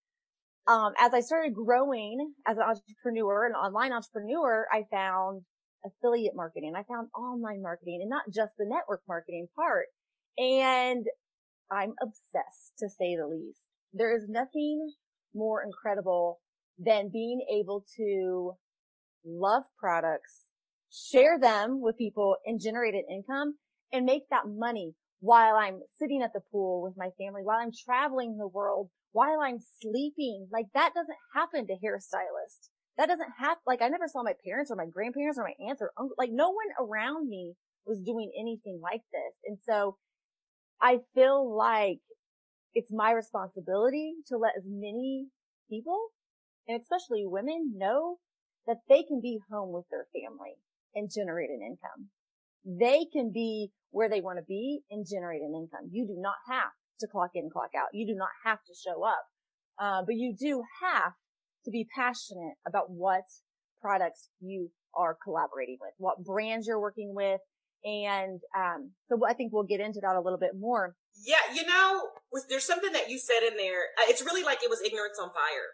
Um, 0.68 0.94
as 0.98 1.14
I 1.14 1.20
started 1.20 1.54
growing 1.54 2.34
as 2.48 2.58
an 2.58 2.64
entrepreneur, 2.64 3.46
an 3.46 3.54
online 3.54 3.94
entrepreneur, 3.94 4.66
I 4.72 4.84
found 4.90 5.44
affiliate 5.86 6.36
marketing. 6.36 6.74
I 6.76 6.84
found 6.84 7.10
online 7.16 7.62
marketing 7.62 8.00
and 8.02 8.10
not 8.10 8.24
just 8.34 8.54
the 8.58 8.66
network 8.68 9.02
marketing 9.08 9.48
part. 9.56 9.88
And 10.38 11.06
I'm 11.72 11.94
obsessed 12.02 12.74
to 12.80 12.90
say 12.90 13.16
the 13.16 13.28
least. 13.28 13.60
There 13.94 14.16
is 14.16 14.26
nothing 14.28 14.92
more 15.36 15.64
incredible 15.64 16.40
than 16.80 17.10
being 17.12 17.46
able 17.54 17.86
to 17.98 18.54
love 19.24 19.64
products, 19.80 20.46
share 20.92 21.40
them 21.40 21.80
with 21.82 21.98
people 21.98 22.38
and 22.46 22.60
generate 22.60 22.96
an 22.96 23.06
income 23.10 23.56
and 23.94 24.06
make 24.06 24.24
that 24.30 24.48
money 24.48 24.94
while 25.20 25.56
I'm 25.56 25.80
sitting 25.98 26.22
at 26.22 26.34
the 26.34 26.42
pool 26.52 26.82
with 26.82 26.94
my 26.98 27.10
family, 27.18 27.42
while 27.44 27.60
I'm 27.60 27.72
traveling 27.72 28.38
the 28.38 28.48
world, 28.48 28.90
while 29.16 29.40
I'm 29.40 29.60
sleeping. 29.82 30.50
Like 30.52 30.66
that 30.74 30.92
doesn't 30.94 31.18
happen 31.34 31.66
to 31.68 31.74
hairstylists. 31.74 32.68
That 32.98 33.08
doesn't 33.08 33.32
happen. 33.40 33.62
Like 33.66 33.82
I 33.82 33.88
never 33.88 34.10
saw 34.10 34.24
my 34.24 34.34
parents 34.46 34.70
or 34.70 34.76
my 34.76 34.88
grandparents 34.92 35.40
or 35.40 35.46
my 35.46 35.56
aunts 35.66 35.82
or 35.82 35.92
uncle. 35.98 36.16
Like 36.18 36.32
no 36.34 36.50
one 36.50 36.68
around 36.78 37.30
me 37.30 37.54
was 37.86 38.02
doing 38.02 38.30
anything 38.38 38.82
like 38.84 39.04
this. 39.14 39.34
And 39.46 39.58
so 39.66 39.96
I 40.82 41.00
feel 41.16 41.56
like 41.56 42.00
it's 42.74 42.92
my 42.92 43.12
responsibility 43.12 44.16
to 44.28 44.38
let 44.38 44.52
as 44.58 44.66
many 44.68 45.28
people 45.70 46.08
and 46.68 46.82
especially 46.82 47.24
women 47.26 47.72
know 47.78 48.18
that 48.68 48.80
they 48.90 49.04
can 49.04 49.22
be 49.22 49.40
home 49.50 49.72
with 49.72 49.86
their 49.90 50.08
family 50.12 50.60
and 50.94 51.10
generate 51.10 51.52
an 51.52 51.62
income. 51.62 52.10
They 52.66 53.06
can 53.14 53.32
be 53.32 53.70
where 53.92 54.10
they 54.10 54.20
want 54.20 54.40
to 54.40 54.46
be 54.46 54.82
and 54.92 55.08
generate 55.10 55.42
an 55.42 55.54
income. 55.56 55.90
You 55.90 56.06
do 56.06 56.16
not 56.18 56.36
have 56.50 56.74
to 57.00 57.08
clock 57.08 57.32
in, 57.36 57.50
clock 57.50 57.72
out. 57.78 57.88
You 57.94 58.06
do 58.08 58.16
not 58.16 58.30
have 58.44 58.60
to 58.60 58.74
show 58.74 59.04
up. 59.04 59.26
Uh, 59.80 60.04
but 60.06 60.16
you 60.16 60.34
do 60.40 60.64
have 60.82 61.12
to 61.66 61.72
be 61.72 61.86
passionate 61.96 62.56
about 62.66 62.90
what 62.90 63.24
products 63.82 64.30
you 64.40 64.72
are 64.96 65.18
collaborating 65.22 65.78
with, 65.82 65.92
what 65.98 66.24
brands 66.24 66.68
you're 66.68 66.80
working 66.80 67.14
with. 67.14 67.42
And, 67.84 68.40
um, 68.58 68.92
so 69.10 69.20
I 69.28 69.34
think 69.34 69.52
we'll 69.52 69.64
get 69.68 69.80
into 69.80 70.00
that 70.02 70.16
a 70.16 70.22
little 70.22 70.40
bit 70.40 70.52
more. 70.58 70.96
Yeah. 71.26 71.54
You 71.54 71.66
know, 71.66 72.08
there's 72.50 72.64
something 72.64 72.94
that 72.94 73.10
you 73.10 73.20
said 73.20 73.44
in 73.48 73.58
there. 73.58 73.92
Uh, 74.00 74.08
it's 74.08 74.24
really 74.24 74.44
like 74.44 74.64
it 74.64 74.70
was 74.70 74.82
ignorance 74.82 75.20
on 75.22 75.30
fire. 75.30 75.70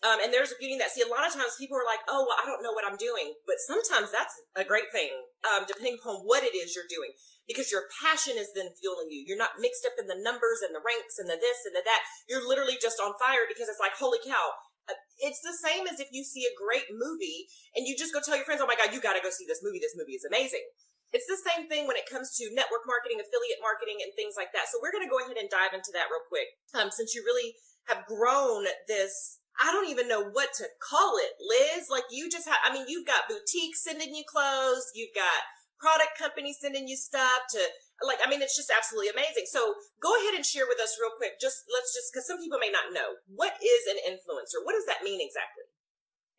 Um, 0.00 0.16
and 0.24 0.32
there's 0.32 0.48
a 0.48 0.56
beauty 0.56 0.72
in 0.76 0.80
that. 0.80 0.96
See, 0.96 1.04
a 1.04 1.12
lot 1.12 1.28
of 1.28 1.36
times 1.36 1.60
people 1.60 1.76
are 1.76 1.84
like, 1.84 2.00
oh, 2.08 2.24
well, 2.24 2.40
I 2.40 2.48
don't 2.48 2.64
know 2.64 2.72
what 2.72 2.88
I'm 2.88 2.96
doing. 2.96 3.36
But 3.44 3.60
sometimes 3.60 4.08
that's 4.08 4.32
a 4.56 4.64
great 4.64 4.88
thing, 4.96 5.12
um, 5.44 5.68
depending 5.68 6.00
upon 6.00 6.24
what 6.24 6.40
it 6.40 6.56
is 6.56 6.72
you're 6.72 6.88
doing, 6.88 7.12
because 7.44 7.68
your 7.68 7.84
passion 8.00 8.40
is 8.40 8.48
then 8.56 8.72
fueling 8.80 9.12
you. 9.12 9.28
You're 9.28 9.40
not 9.40 9.60
mixed 9.60 9.84
up 9.84 10.00
in 10.00 10.08
the 10.08 10.16
numbers 10.16 10.64
and 10.64 10.72
the 10.72 10.80
ranks 10.80 11.20
and 11.20 11.28
the 11.28 11.36
this 11.36 11.68
and 11.68 11.76
the 11.76 11.84
that. 11.84 12.00
You're 12.32 12.48
literally 12.48 12.80
just 12.80 12.96
on 12.96 13.12
fire 13.20 13.44
because 13.44 13.68
it's 13.68 13.82
like, 13.82 13.92
holy 13.92 14.24
cow. 14.24 14.56
Uh, 14.88 14.96
it's 15.20 15.44
the 15.44 15.52
same 15.52 15.84
as 15.84 16.00
if 16.00 16.08
you 16.16 16.24
see 16.24 16.48
a 16.48 16.56
great 16.56 16.88
movie 16.88 17.52
and 17.76 17.84
you 17.84 17.92
just 17.92 18.16
go 18.16 18.24
tell 18.24 18.40
your 18.40 18.48
friends, 18.48 18.64
oh 18.64 18.70
my 18.70 18.80
God, 18.80 18.96
you 18.96 19.04
got 19.04 19.20
to 19.20 19.22
go 19.22 19.28
see 19.28 19.44
this 19.44 19.60
movie. 19.60 19.84
This 19.84 19.92
movie 19.92 20.16
is 20.16 20.24
amazing. 20.24 20.64
It's 21.12 21.28
the 21.28 21.42
same 21.44 21.68
thing 21.68 21.84
when 21.90 22.00
it 22.00 22.08
comes 22.08 22.32
to 22.38 22.54
network 22.54 22.86
marketing, 22.86 23.18
affiliate 23.20 23.60
marketing, 23.60 23.98
and 24.00 24.14
things 24.14 24.38
like 24.38 24.54
that. 24.54 24.70
So 24.70 24.78
we're 24.80 24.94
going 24.94 25.04
to 25.04 25.10
go 25.10 25.18
ahead 25.18 25.36
and 25.36 25.50
dive 25.50 25.74
into 25.74 25.90
that 25.92 26.08
real 26.08 26.24
quick. 26.30 26.48
Um, 26.72 26.88
since 26.88 27.12
you 27.18 27.26
really 27.26 27.52
have 27.90 28.06
grown 28.06 28.64
this 28.86 29.39
I 29.60 29.72
don't 29.72 29.92
even 29.92 30.08
know 30.08 30.24
what 30.24 30.56
to 30.56 30.64
call 30.80 31.20
it, 31.20 31.36
Liz. 31.36 31.92
Like 31.92 32.08
you 32.10 32.30
just 32.30 32.48
have, 32.48 32.56
I 32.64 32.72
mean, 32.72 32.86
you've 32.88 33.06
got 33.06 33.28
boutiques 33.28 33.84
sending 33.84 34.14
you 34.14 34.24
clothes, 34.24 34.88
you've 34.94 35.14
got 35.14 35.44
product 35.78 36.16
companies 36.16 36.56
sending 36.60 36.88
you 36.88 36.96
stuff 36.96 37.44
to 37.52 37.60
like, 38.00 38.18
I 38.24 38.28
mean, 38.28 38.40
it's 38.40 38.56
just 38.56 38.72
absolutely 38.72 39.12
amazing. 39.12 39.44
So 39.44 39.76
go 40.00 40.16
ahead 40.16 40.32
and 40.32 40.44
share 40.44 40.64
with 40.64 40.80
us 40.80 40.96
real 40.96 41.12
quick. 41.20 41.36
Just 41.40 41.68
let's 41.68 41.92
just, 41.92 42.08
cause 42.12 42.24
some 42.24 42.40
people 42.40 42.56
may 42.56 42.72
not 42.72 42.96
know 42.96 43.20
what 43.28 43.52
is 43.60 43.84
an 43.92 44.00
influencer? 44.08 44.64
What 44.64 44.72
does 44.72 44.88
that 44.88 45.04
mean 45.04 45.20
exactly? 45.20 45.68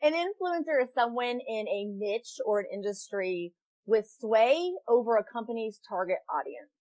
An 0.02 0.18
influencer 0.18 0.82
is 0.82 0.90
someone 0.94 1.38
in 1.46 1.70
a 1.70 1.86
niche 1.86 2.42
or 2.44 2.60
an 2.62 2.66
industry 2.74 3.54
with 3.86 4.10
sway 4.20 4.74
over 4.90 5.18
a 5.18 5.24
company's 5.24 5.80
target 5.88 6.26
audience. 6.26 6.74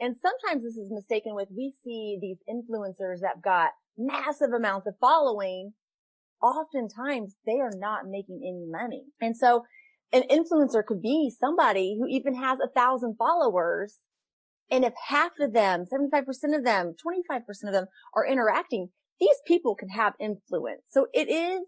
And 0.00 0.16
sometimes 0.18 0.62
this 0.62 0.76
is 0.76 0.90
mistaken 0.90 1.34
with, 1.34 1.48
we 1.54 1.74
see 1.84 2.18
these 2.20 2.38
influencers 2.50 3.20
that 3.22 3.38
have 3.38 3.42
got 3.42 3.70
massive 3.98 4.50
amounts 4.56 4.86
of 4.86 4.94
following, 5.00 5.72
oftentimes 6.42 7.34
they 7.46 7.58
are 7.60 7.72
not 7.74 8.06
making 8.06 8.40
any 8.42 8.66
money. 8.70 9.04
And 9.20 9.36
so 9.36 9.64
an 10.12 10.22
influencer 10.30 10.84
could 10.84 11.02
be 11.02 11.30
somebody 11.38 11.98
who 11.98 12.06
even 12.06 12.34
has 12.34 12.58
a 12.60 12.68
thousand 12.68 13.16
followers. 13.18 13.98
And 14.70 14.84
if 14.84 14.92
half 15.08 15.32
of 15.40 15.52
them, 15.52 15.84
75% 15.92 16.56
of 16.56 16.64
them, 16.64 16.94
25% 17.04 17.40
of 17.64 17.72
them 17.72 17.86
are 18.14 18.26
interacting, 18.26 18.88
these 19.20 19.36
people 19.46 19.74
can 19.74 19.88
have 19.88 20.14
influence. 20.20 20.82
So 20.88 21.06
it 21.12 21.28
is 21.28 21.62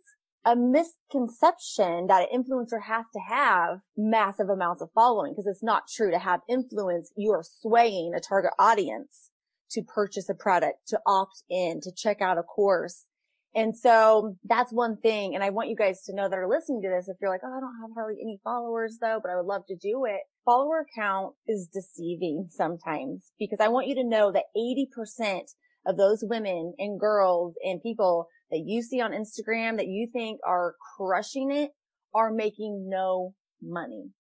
a 0.45 0.57
misconception 0.57 2.07
that 2.07 2.29
an 2.31 2.43
influencer 2.43 2.83
has 2.87 3.05
to 3.13 3.21
have 3.29 3.81
massive 3.97 4.49
amounts 4.49 4.81
of 4.81 4.89
following 4.95 5.33
because 5.33 5.47
it's 5.47 5.63
not 5.63 5.83
true 5.95 6.11
to 6.11 6.19
have 6.19 6.41
influence. 6.49 7.13
You 7.17 7.33
are 7.33 7.43
swaying 7.45 8.13
a 8.17 8.21
target 8.21 8.53
audience 8.59 9.30
to 9.73 9.83
purchase 9.83 10.29
a 10.29 10.35
product, 10.35 10.89
to 10.89 11.01
opt 11.07 11.43
in, 11.49 11.81
to 11.83 11.93
check 11.97 12.21
out 12.21 12.39
a 12.39 12.43
course. 12.43 13.07
And 13.55 13.77
so 13.77 14.37
that's 14.45 14.73
one 14.73 14.97
thing. 14.97 15.35
And 15.35 15.43
I 15.43 15.51
want 15.51 15.69
you 15.69 15.77
guys 15.77 16.03
to 16.05 16.15
know 16.15 16.29
that 16.29 16.39
are 16.39 16.49
listening 16.49 16.83
to 16.83 16.89
this. 16.89 17.09
If 17.09 17.17
you're 17.21 17.31
like, 17.31 17.41
Oh, 17.45 17.49
I 17.49 17.61
don't 17.61 17.81
have 17.81 17.91
hardly 17.95 18.21
any 18.23 18.41
followers 18.45 18.99
though, 19.01 19.19
but 19.21 19.31
I 19.31 19.37
would 19.37 19.47
love 19.47 19.63
to 19.69 19.77
do 19.77 20.05
it. 20.05 20.21
Follower 20.45 20.87
count 20.95 21.35
is 21.49 21.69
deceiving 21.73 22.47
sometimes 22.49 23.33
because 23.39 23.59
I 23.61 23.69
want 23.69 23.89
you 23.89 23.97
to 23.97 24.05
know 24.05 24.31
that 24.33 24.45
80% 24.57 25.41
of 25.87 25.97
those 25.97 26.23
women 26.23 26.75
and 26.79 27.01
girls 27.01 27.55
and 27.65 27.83
people 27.83 28.29
that 28.51 28.63
you 28.65 28.83
see 28.83 29.01
on 29.01 29.13
Instagram 29.13 29.79
that 29.79 29.89
you 29.89 30.09
think 30.13 30.41
are 30.47 30.75
crushing 30.97 31.51
it 31.51 31.71
are 32.15 32.33
making 32.33 32.89
no 32.89 33.35
money. 33.63 34.11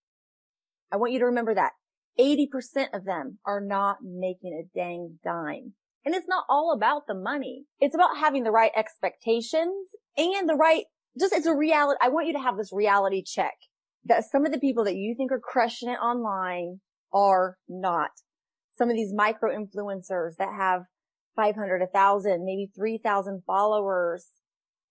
I 0.92 0.96
want 0.96 1.12
you 1.12 1.20
to 1.20 1.26
remember 1.26 1.54
that 1.54 1.72
80% 2.20 2.94
of 2.94 3.04
them 3.04 3.38
are 3.46 3.60
not 3.60 3.98
making 4.02 4.52
a 4.52 4.78
dang 4.78 5.18
dime. 5.24 5.72
And 6.04 6.14
it's 6.14 6.28
not 6.28 6.44
all 6.48 6.72
about 6.74 7.06
the 7.06 7.14
money. 7.14 7.64
It's 7.80 7.94
about 7.94 8.18
having 8.18 8.44
the 8.44 8.50
right 8.50 8.72
expectations 8.76 9.88
and 10.16 10.48
the 10.48 10.54
right, 10.54 10.84
just 11.18 11.32
it's 11.32 11.46
a 11.46 11.54
reality. 11.54 11.98
I 12.02 12.08
want 12.08 12.26
you 12.26 12.32
to 12.34 12.40
have 12.40 12.56
this 12.56 12.72
reality 12.72 13.22
check 13.22 13.54
that 14.04 14.24
some 14.30 14.46
of 14.46 14.52
the 14.52 14.58
people 14.58 14.84
that 14.84 14.96
you 14.96 15.14
think 15.16 15.30
are 15.32 15.40
crushing 15.40 15.90
it 15.90 15.98
online 15.98 16.80
are 17.12 17.56
not. 17.68 18.10
Some 18.72 18.88
of 18.88 18.96
these 18.96 19.12
micro 19.14 19.50
influencers 19.50 20.36
that 20.38 20.54
have 20.56 20.82
500, 21.36 21.80
1000, 21.80 22.44
maybe 22.44 22.70
3000 22.74 23.42
followers 23.46 24.26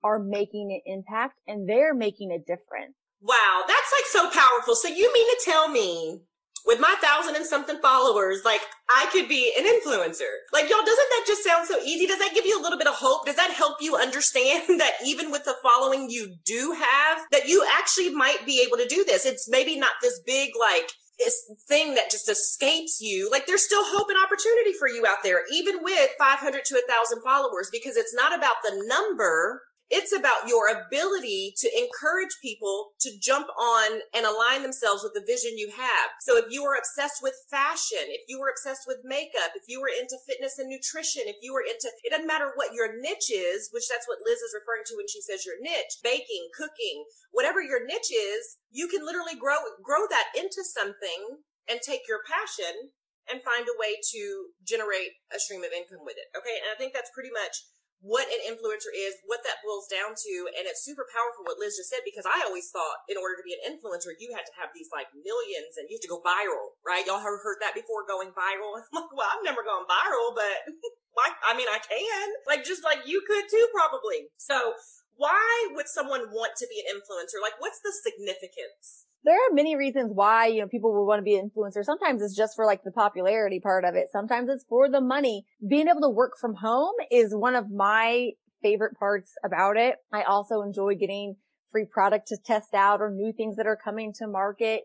are 0.03 0.19
making 0.19 0.69
an 0.71 0.81
impact 0.85 1.39
and 1.47 1.67
they're 1.67 1.93
making 1.95 2.31
a 2.31 2.39
difference. 2.39 2.95
Wow. 3.21 3.63
That's 3.67 3.91
like 3.91 4.05
so 4.05 4.29
powerful. 4.29 4.75
So 4.75 4.87
you 4.87 5.11
mean 5.11 5.27
to 5.27 5.41
tell 5.43 5.69
me 5.69 6.21
with 6.65 6.79
my 6.79 6.95
thousand 7.01 7.35
and 7.35 7.45
something 7.45 7.77
followers, 7.81 8.41
like 8.45 8.61
I 8.89 9.07
could 9.11 9.27
be 9.27 9.53
an 9.57 9.65
influencer. 9.65 10.31
Like 10.53 10.69
y'all, 10.69 10.85
doesn't 10.85 11.09
that 11.09 11.23
just 11.27 11.43
sound 11.43 11.67
so 11.67 11.79
easy? 11.79 12.05
Does 12.07 12.19
that 12.19 12.33
give 12.33 12.45
you 12.45 12.59
a 12.59 12.63
little 12.63 12.77
bit 12.77 12.87
of 12.87 12.95
hope? 12.95 13.25
Does 13.25 13.35
that 13.35 13.51
help 13.51 13.77
you 13.81 13.95
understand 13.95 14.63
that 14.79 14.93
even 15.05 15.31
with 15.31 15.45
the 15.45 15.55
following 15.63 16.09
you 16.09 16.35
do 16.45 16.75
have, 16.77 17.19
that 17.31 17.47
you 17.47 17.65
actually 17.77 18.13
might 18.13 18.45
be 18.45 18.63
able 18.65 18.77
to 18.77 18.87
do 18.87 19.03
this? 19.05 19.25
It's 19.25 19.49
maybe 19.49 19.77
not 19.77 19.93
this 20.01 20.19
big, 20.25 20.51
like, 20.59 20.91
this 21.19 21.51
thing 21.67 21.95
that 21.95 22.09
just 22.09 22.29
escapes 22.29 22.99
you. 23.01 23.29
Like 23.29 23.45
there's 23.45 23.65
still 23.65 23.83
hope 23.83 24.07
and 24.09 24.17
opportunity 24.17 24.73
for 24.73 24.87
you 24.87 25.05
out 25.05 25.17
there, 25.21 25.41
even 25.51 25.83
with 25.83 26.09
500 26.17 26.63
to 26.65 26.75
a 26.75 26.81
1000 26.87 27.21
followers, 27.21 27.69
because 27.71 27.97
it's 27.97 28.15
not 28.15 28.35
about 28.35 28.55
the 28.63 28.81
number. 28.87 29.61
It's 29.89 30.13
about 30.13 30.45
your 30.45 30.69
ability 30.69 31.53
to 31.57 31.67
encourage 31.73 32.37
people 32.41 32.93
to 33.01 33.17
jump 33.17 33.49
on 33.57 34.05
and 34.13 34.25
align 34.25 34.61
themselves 34.61 35.01
with 35.01 35.17
the 35.17 35.25
vision 35.25 35.57
you 35.57 35.73
have. 35.73 36.13
So 36.21 36.37
if 36.37 36.45
you 36.53 36.61
are 36.65 36.77
obsessed 36.77 37.25
with 37.25 37.33
fashion, 37.49 38.05
if 38.05 38.29
you 38.29 38.39
were 38.39 38.53
obsessed 38.53 38.85
with 38.85 39.01
makeup, 39.03 39.57
if 39.57 39.65
you 39.65 39.81
were 39.81 39.89
into 39.89 40.21
fitness 40.29 40.61
and 40.61 40.69
nutrition, 40.69 41.25
if 41.25 41.41
you 41.41 41.53
were 41.53 41.65
into, 41.65 41.89
it 42.05 42.13
doesn't 42.13 42.29
matter 42.29 42.53
what 42.53 42.77
your 42.77 43.01
niche 43.01 43.33
is, 43.33 43.73
which 43.73 43.89
that's 43.89 44.05
what 44.05 44.21
Liz 44.21 44.37
is 44.37 44.53
referring 44.53 44.85
to 44.93 44.95
when 44.95 45.09
she 45.09 45.25
says 45.25 45.41
your 45.41 45.57
niche, 45.57 45.97
baking, 46.05 46.53
cooking, 46.53 47.09
whatever 47.33 47.61
your 47.61 47.81
niche 47.81 48.13
is, 48.13 48.61
you 48.69 48.87
can 48.87 49.01
literally 49.01 49.35
grow, 49.35 49.57
grow 49.81 50.05
that 50.05 50.29
into 50.37 50.61
something 50.61 51.41
and 51.65 51.81
take 51.81 52.05
your 52.05 52.21
passion 52.29 52.93
and 53.29 53.45
find 53.45 53.65
a 53.69 53.77
way 53.77 53.97
to 54.13 54.53
generate 54.65 55.17
a 55.29 55.37
stream 55.37 55.61
of 55.61 55.73
income 55.73 56.01
with 56.01 56.17
it. 56.17 56.29
Okay. 56.33 56.57
And 56.61 56.73
I 56.73 56.77
think 56.77 56.93
that's 56.93 57.13
pretty 57.13 57.29
much 57.29 57.61
what 57.99 58.31
an 58.31 58.39
influencer 58.47 58.91
is, 58.95 59.19
what 59.27 59.43
that 59.43 59.59
boils 59.59 59.91
down 59.91 60.15
to. 60.15 60.33
And 60.55 60.63
it's 60.63 60.87
super 60.87 61.03
powerful 61.11 61.43
what 61.43 61.59
Liz 61.59 61.75
just 61.75 61.91
said, 61.91 62.03
because 62.07 62.23
I 62.23 62.47
always 62.47 62.71
thought 62.71 63.03
in 63.11 63.19
order 63.19 63.35
to 63.35 63.43
be 63.43 63.55
an 63.55 63.63
influencer, 63.67 64.15
you 64.15 64.31
had 64.31 64.47
to 64.47 64.55
have 64.55 64.71
these 64.71 64.87
like 64.91 65.11
millions 65.11 65.75
and 65.75 65.91
you 65.91 65.99
have 65.99 66.05
to 66.07 66.13
go 66.15 66.23
viral, 66.23 66.79
right? 66.87 67.03
Y'all 67.03 67.19
have 67.19 67.43
heard 67.43 67.59
that 67.59 67.75
before 67.75 68.07
going 68.07 68.31
viral. 68.31 68.79
I'm 68.79 69.03
like, 69.03 69.11
well, 69.11 69.27
I've 69.27 69.43
never 69.43 69.67
gone 69.67 69.83
viral, 69.83 70.31
but 70.31 70.55
I 71.43 71.51
mean, 71.51 71.67
I 71.67 71.83
can 71.83 72.27
like, 72.47 72.63
just 72.63 72.87
like 72.87 73.03
you 73.03 73.19
could 73.27 73.51
too, 73.51 73.67
probably. 73.75 74.31
So 74.39 74.79
why 75.19 75.67
would 75.75 75.91
someone 75.91 76.31
want 76.31 76.55
to 76.63 76.67
be 76.71 76.79
an 76.79 76.95
influencer? 76.95 77.43
Like, 77.43 77.59
what's 77.59 77.83
the 77.83 77.91
significance? 77.91 79.08
There 79.23 79.35
are 79.35 79.53
many 79.53 79.75
reasons 79.75 80.11
why, 80.13 80.47
you 80.47 80.61
know, 80.61 80.67
people 80.67 80.93
would 80.93 81.05
want 81.05 81.19
to 81.19 81.23
be 81.23 81.35
an 81.35 81.49
influencer. 81.49 81.83
Sometimes 81.83 82.21
it's 82.21 82.35
just 82.35 82.55
for 82.55 82.65
like 82.65 82.83
the 82.83 82.91
popularity 82.91 83.59
part 83.59 83.83
of 83.83 83.95
it. 83.95 84.07
Sometimes 84.11 84.49
it's 84.49 84.65
for 84.69 84.89
the 84.89 85.01
money. 85.01 85.45
Being 85.67 85.87
able 85.87 86.01
to 86.01 86.09
work 86.09 86.33
from 86.39 86.55
home 86.55 86.95
is 87.11 87.35
one 87.35 87.55
of 87.55 87.69
my 87.69 88.29
favorite 88.61 88.97
parts 88.97 89.33
about 89.43 89.77
it. 89.77 89.95
I 90.13 90.23
also 90.23 90.61
enjoy 90.61 90.95
getting 90.95 91.35
free 91.71 91.85
product 91.85 92.27
to 92.29 92.37
test 92.37 92.73
out 92.73 93.01
or 93.01 93.11
new 93.11 93.33
things 93.33 93.57
that 93.57 93.67
are 93.67 93.77
coming 93.77 94.13
to 94.19 94.27
market. 94.27 94.83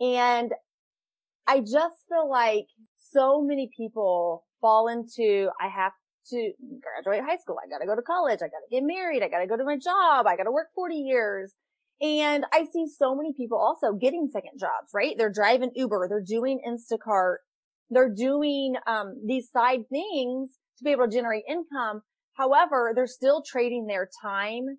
And 0.00 0.52
I 1.46 1.60
just 1.60 2.06
feel 2.08 2.28
like 2.30 2.66
so 3.12 3.42
many 3.42 3.70
people 3.76 4.44
fall 4.60 4.88
into, 4.88 5.50
I 5.60 5.68
have 5.68 5.92
to 6.30 6.52
graduate 6.80 7.28
high 7.28 7.36
school. 7.36 7.56
I 7.62 7.68
gotta 7.68 7.86
go 7.86 7.94
to 7.94 8.02
college. 8.02 8.38
I 8.40 8.46
gotta 8.46 8.70
get 8.70 8.82
married. 8.82 9.22
I 9.22 9.28
gotta 9.28 9.46
go 9.46 9.56
to 9.56 9.64
my 9.64 9.76
job. 9.76 10.26
I 10.26 10.36
gotta 10.36 10.52
work 10.52 10.68
40 10.74 10.94
years. 10.94 11.52
And 12.00 12.44
I 12.52 12.64
see 12.72 12.86
so 12.86 13.14
many 13.14 13.32
people 13.32 13.58
also 13.58 13.92
getting 13.92 14.28
second 14.32 14.58
jobs, 14.58 14.90
right? 14.92 15.14
They're 15.16 15.32
driving 15.32 15.70
Uber, 15.74 16.08
they're 16.08 16.24
doing 16.26 16.60
Instacart, 16.66 17.36
they're 17.90 18.12
doing 18.12 18.74
um, 18.86 19.22
these 19.26 19.50
side 19.50 19.88
things 19.90 20.58
to 20.78 20.84
be 20.84 20.90
able 20.90 21.06
to 21.06 21.12
generate 21.12 21.44
income. 21.48 22.02
However, 22.34 22.92
they're 22.94 23.06
still 23.06 23.42
trading 23.46 23.86
their 23.86 24.08
time 24.22 24.78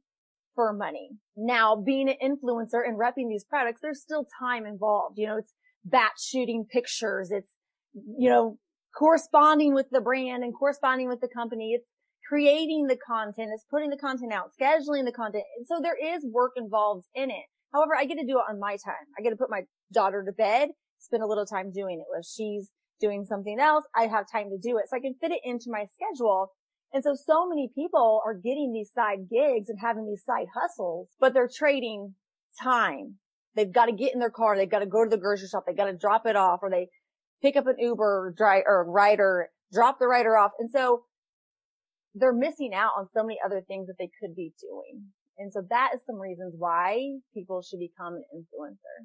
for 0.56 0.74
money. 0.74 1.12
Now, 1.36 1.76
being 1.76 2.10
an 2.10 2.16
influencer 2.22 2.86
and 2.86 3.00
repping 3.00 3.30
these 3.30 3.46
products, 3.46 3.80
there's 3.82 4.02
still 4.02 4.28
time 4.40 4.66
involved. 4.66 5.18
You 5.18 5.28
know, 5.28 5.38
it's 5.38 5.54
batch 5.84 6.22
shooting 6.22 6.66
pictures. 6.70 7.30
It's, 7.32 7.52
you 7.94 8.30
know, 8.30 8.58
corresponding 8.98 9.74
with 9.74 9.88
the 9.92 10.02
brand 10.02 10.44
and 10.44 10.54
corresponding 10.54 11.08
with 11.08 11.22
the 11.22 11.28
company. 11.28 11.74
It's 11.74 11.88
creating 12.28 12.88
the 12.88 12.98
content, 12.98 13.52
it's 13.54 13.66
putting 13.70 13.90
the 13.90 13.98
content 13.98 14.34
out, 14.34 14.52
scheduling 14.60 15.06
the 15.06 15.12
content. 15.12 15.44
And 15.58 15.68
So 15.68 15.80
there 15.82 15.98
is 15.98 16.26
work 16.26 16.54
involved 16.56 17.06
in 17.14 17.30
it. 17.30 17.46
However, 17.74 17.96
I 17.98 18.06
get 18.06 18.16
to 18.16 18.26
do 18.26 18.40
it 18.40 18.50
on 18.50 18.60
my 18.60 18.72
time. 18.72 19.06
I 19.18 19.22
get 19.22 19.32
to 19.32 19.36
put 19.36 19.50
my 19.50 19.64
daughter 19.94 20.24
to 20.24 20.32
bed, 20.32 20.70
spend 21.00 21.24
a 21.24 21.28
little 21.28 21.46
time 21.46 21.72
doing 21.72 22.00
it. 22.00 22.06
While 22.10 22.24
she's 22.24 22.70
doing 23.00 23.26
something 23.26 23.60
else, 23.60 23.84
I 23.96 24.08
have 24.08 24.26
time 24.32 24.50
to 24.50 24.58
do 24.58 24.78
it. 24.78 24.86
So 24.90 24.98
I 24.98 25.02
can 25.02 25.16
fit 25.20 25.32
it 25.32 25.42
into 25.44 25.66
my 25.68 25.86
schedule. 25.94 26.52
And 26.94 27.04
so, 27.04 27.16
so 27.16 27.48
many 27.48 27.70
people 27.76 28.22
are 28.26 28.34
getting 28.34 28.72
these 28.72 28.92
side 28.94 29.28
gigs 29.30 29.70
and 29.70 29.80
having 29.82 30.08
these 30.08 30.24
side 30.24 30.48
hustles, 30.56 31.10
but 31.20 31.34
they're 31.34 31.50
trading 31.54 32.16
time. 32.62 33.16
They've 33.56 33.72
got 33.72 33.88
to 33.88 33.92
get 33.92 34.14
in 34.14 34.20
their 34.20 34.30
car. 34.30 34.56
They've 34.56 34.70
got 34.70 34.80
to 34.80 34.86
go 34.86 35.04
to 35.04 35.10
the 35.10 35.18
grocery 35.18 35.48
shop. 35.50 35.66
They've 35.68 35.76
got 35.76 35.86
to 35.86 35.98
drop 35.98 36.26
it 36.26 36.36
off 36.36 36.60
or 36.62 36.70
they 36.70 36.88
pick 37.42 37.56
up 37.56 37.68
an 37.68 37.76
Uber 37.80 38.34
driver 38.38 38.66
or 38.68 38.90
rider, 38.90 39.50
drop 39.74 40.00
the 40.00 40.08
rider 40.08 40.38
off. 40.38 40.52
And 40.60 40.70
so 40.72 41.04
they're 42.16 42.34
missing 42.34 42.74
out 42.74 42.92
on 42.98 43.08
so 43.14 43.24
many 43.24 43.38
other 43.46 43.62
things 43.68 43.88
that 43.88 44.00
they 44.00 44.10
could 44.20 44.36
be 44.36 44.54
doing. 44.64 45.12
And 45.38 45.52
so 45.52 45.62
that 45.70 45.92
is 45.94 46.02
some 46.08 46.16
reasons 46.16 46.56
why 46.58 47.20
people 47.34 47.62
should 47.62 47.80
become 47.80 48.16
an 48.16 48.24
influencer. 48.32 48.98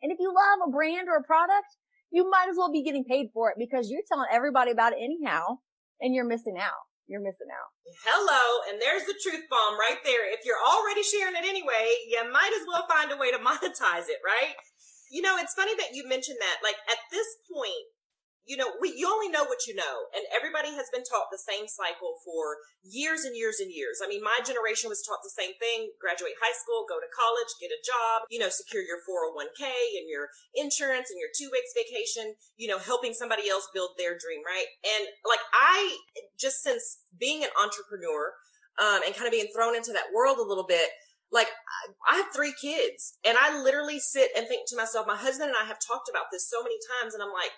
And 0.00 0.10
if 0.10 0.18
you 0.18 0.30
love 0.30 0.68
a 0.68 0.70
brand 0.70 1.08
or 1.10 1.18
a 1.18 1.26
product, 1.26 1.66
you 2.10 2.28
might 2.30 2.46
as 2.48 2.56
well 2.56 2.70
be 2.70 2.86
getting 2.86 3.04
paid 3.04 3.34
for 3.34 3.50
it 3.50 3.56
because 3.58 3.90
you're 3.90 4.06
telling 4.06 4.30
everybody 4.30 4.70
about 4.70 4.92
it 4.92 5.02
anyhow 5.02 5.58
and 6.00 6.14
you're 6.14 6.28
missing 6.28 6.54
out. 6.58 6.86
You're 7.10 7.24
missing 7.24 7.50
out. 7.50 7.70
Hello. 8.06 8.62
And 8.70 8.80
there's 8.80 9.04
the 9.10 9.18
truth 9.18 9.42
bomb 9.50 9.74
right 9.74 9.98
there. 10.06 10.30
If 10.30 10.46
you're 10.46 10.62
already 10.62 11.02
sharing 11.02 11.34
it 11.34 11.42
anyway, 11.42 11.90
you 12.06 12.22
might 12.30 12.54
as 12.54 12.62
well 12.70 12.86
find 12.86 13.10
a 13.10 13.18
way 13.18 13.34
to 13.34 13.42
monetize 13.42 14.06
it, 14.06 14.22
right? 14.22 14.54
You 15.10 15.20
know, 15.20 15.34
it's 15.36 15.54
funny 15.54 15.74
that 15.76 15.98
you 15.98 16.06
mentioned 16.06 16.38
that. 16.38 16.62
Like 16.62 16.78
at 16.86 17.02
this 17.10 17.26
point, 17.50 17.90
you 18.46 18.56
know, 18.56 18.74
we, 18.80 18.90
you 18.96 19.06
only 19.06 19.30
know 19.30 19.44
what 19.46 19.66
you 19.66 19.74
know. 19.74 20.10
And 20.14 20.26
everybody 20.34 20.74
has 20.74 20.90
been 20.90 21.06
taught 21.06 21.30
the 21.30 21.38
same 21.38 21.70
cycle 21.70 22.18
for 22.26 22.58
years 22.82 23.22
and 23.22 23.36
years 23.36 23.62
and 23.62 23.70
years. 23.70 24.02
I 24.02 24.08
mean, 24.10 24.22
my 24.22 24.42
generation 24.42 24.90
was 24.90 25.02
taught 25.02 25.22
the 25.22 25.34
same 25.34 25.54
thing. 25.62 25.94
Graduate 26.02 26.34
high 26.42 26.56
school, 26.58 26.84
go 26.90 26.98
to 26.98 27.10
college, 27.14 27.50
get 27.62 27.70
a 27.70 27.80
job, 27.86 28.26
you 28.30 28.42
know, 28.42 28.50
secure 28.50 28.82
your 28.82 28.98
401k 29.06 29.70
and 29.98 30.10
your 30.10 30.26
insurance 30.58 31.14
and 31.14 31.22
your 31.22 31.30
two 31.30 31.50
weeks 31.54 31.70
vacation, 31.76 32.34
you 32.58 32.66
know, 32.66 32.82
helping 32.82 33.14
somebody 33.14 33.46
else 33.46 33.70
build 33.70 33.94
their 33.94 34.18
dream, 34.18 34.42
right? 34.42 34.66
And 34.82 35.06
like 35.22 35.42
I, 35.54 35.98
just 36.34 36.62
since 36.66 37.06
being 37.14 37.46
an 37.46 37.50
entrepreneur, 37.62 38.34
um, 38.80 39.04
and 39.04 39.14
kind 39.14 39.26
of 39.26 39.32
being 39.32 39.52
thrown 39.54 39.76
into 39.76 39.92
that 39.92 40.08
world 40.14 40.38
a 40.38 40.48
little 40.48 40.64
bit, 40.66 40.88
like 41.32 41.48
I 42.08 42.16
have 42.16 42.26
three 42.34 42.54
kids 42.60 43.16
and 43.24 43.36
I 43.40 43.62
literally 43.62 43.98
sit 43.98 44.30
and 44.36 44.46
think 44.46 44.68
to 44.68 44.76
myself, 44.76 45.06
my 45.06 45.16
husband 45.16 45.48
and 45.48 45.58
I 45.58 45.66
have 45.66 45.80
talked 45.80 46.08
about 46.08 46.28
this 46.30 46.48
so 46.48 46.62
many 46.62 46.76
times 47.00 47.14
and 47.14 47.22
I'm 47.22 47.32
like, 47.32 47.52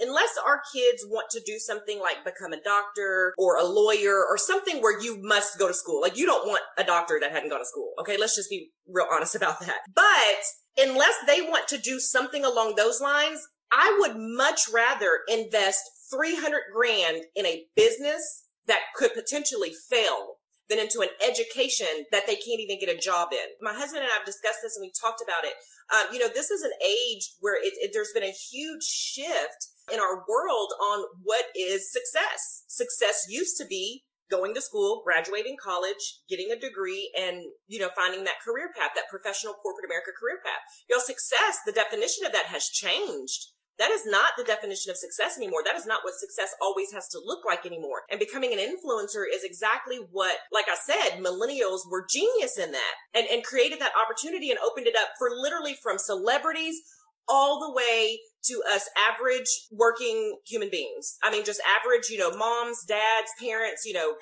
unless 0.00 0.36
our 0.44 0.62
kids 0.74 1.04
want 1.08 1.30
to 1.30 1.40
do 1.44 1.58
something 1.58 2.00
like 2.00 2.24
become 2.24 2.52
a 2.52 2.62
doctor 2.62 3.34
or 3.38 3.56
a 3.56 3.64
lawyer 3.64 4.24
or 4.28 4.36
something 4.36 4.80
where 4.80 5.00
you 5.00 5.20
must 5.22 5.58
go 5.58 5.68
to 5.68 5.74
school. 5.74 6.00
Like 6.00 6.16
you 6.16 6.26
don't 6.26 6.46
want 6.46 6.62
a 6.78 6.84
doctor 6.84 7.18
that 7.20 7.32
hadn't 7.32 7.50
gone 7.50 7.60
to 7.60 7.66
school. 7.66 7.92
Okay. 8.00 8.16
Let's 8.18 8.36
just 8.36 8.50
be 8.50 8.70
real 8.88 9.06
honest 9.12 9.34
about 9.34 9.60
that. 9.60 9.80
But 9.94 10.84
unless 10.84 11.14
they 11.26 11.42
want 11.42 11.68
to 11.68 11.78
do 11.78 12.00
something 12.00 12.44
along 12.44 12.74
those 12.74 13.00
lines, 13.00 13.40
I 13.72 13.96
would 14.00 14.16
much 14.16 14.62
rather 14.72 15.20
invest 15.28 15.82
300 16.12 16.60
grand 16.74 17.22
in 17.34 17.46
a 17.46 17.64
business 17.74 18.44
that 18.66 18.80
could 18.96 19.14
potentially 19.14 19.72
fail 19.90 20.36
than 20.68 20.78
into 20.78 21.00
an 21.00 21.08
education 21.20 22.06
that 22.10 22.26
they 22.26 22.36
can't 22.36 22.60
even 22.60 22.80
get 22.80 22.88
a 22.88 22.98
job 22.98 23.28
in. 23.32 23.46
My 23.60 23.74
husband 23.74 24.02
and 24.02 24.10
I 24.10 24.16
have 24.16 24.24
discussed 24.24 24.60
this 24.62 24.76
and 24.76 24.82
we 24.82 24.92
talked 24.98 25.22
about 25.22 25.44
it. 25.44 25.52
Um, 25.92 26.14
you 26.14 26.18
know, 26.18 26.32
this 26.32 26.50
is 26.50 26.62
an 26.62 26.72
age 26.82 27.34
where 27.40 27.60
it, 27.60 27.74
it, 27.76 27.90
there's 27.92 28.12
been 28.14 28.22
a 28.22 28.32
huge 28.32 28.82
shift 28.82 29.68
in 29.92 30.00
our 30.00 30.24
world 30.28 30.72
on 30.80 31.04
what 31.22 31.46
is 31.56 31.92
success. 31.92 32.64
Success 32.68 33.26
used 33.28 33.56
to 33.58 33.66
be 33.66 34.04
going 34.30 34.54
to 34.54 34.60
school, 34.60 35.02
graduating 35.04 35.56
college, 35.62 36.20
getting 36.28 36.50
a 36.50 36.58
degree, 36.58 37.12
and, 37.18 37.44
you 37.66 37.78
know, 37.78 37.90
finding 37.94 38.24
that 38.24 38.40
career 38.44 38.70
path, 38.76 38.92
that 38.94 39.10
professional 39.10 39.54
corporate 39.54 39.84
America 39.84 40.10
career 40.18 40.40
path. 40.42 40.64
You 40.88 40.96
know, 40.96 41.02
success, 41.02 41.60
the 41.66 41.76
definition 41.76 42.24
of 42.24 42.32
that 42.32 42.46
has 42.46 42.68
changed. 42.68 43.52
That 43.78 43.90
is 43.90 44.06
not 44.06 44.38
the 44.38 44.44
definition 44.44 44.90
of 44.90 44.96
success 44.96 45.36
anymore. 45.36 45.62
That 45.64 45.74
is 45.74 45.84
not 45.84 46.04
what 46.04 46.14
success 46.14 46.54
always 46.62 46.92
has 46.92 47.08
to 47.08 47.18
look 47.18 47.44
like 47.44 47.66
anymore. 47.66 48.06
And 48.08 48.20
becoming 48.20 48.52
an 48.52 48.62
influencer 48.62 49.26
is 49.26 49.42
exactly 49.42 49.98
what, 50.12 50.38
like 50.52 50.66
I 50.70 50.78
said, 50.78 51.18
millennials 51.18 51.80
were 51.90 52.06
genius 52.08 52.56
in 52.56 52.70
that 52.70 52.94
and, 53.14 53.26
and 53.26 53.42
created 53.42 53.80
that 53.80 53.98
opportunity 53.98 54.50
and 54.50 54.60
opened 54.60 54.86
it 54.86 54.94
up 54.94 55.18
for 55.18 55.28
literally 55.30 55.74
from 55.82 55.98
celebrities 55.98 56.80
all 57.28 57.60
the 57.60 57.72
way 57.74 58.20
to 58.44 58.62
us 58.74 58.88
average 59.08 59.48
working 59.72 60.38
human 60.46 60.68
beings. 60.70 61.16
I 61.22 61.30
mean, 61.30 61.44
just 61.44 61.62
average, 61.80 62.10
you 62.10 62.18
know, 62.18 62.36
moms, 62.36 62.84
dads, 62.86 63.32
parents, 63.40 63.84
you 63.86 63.94
know, 63.94 64.14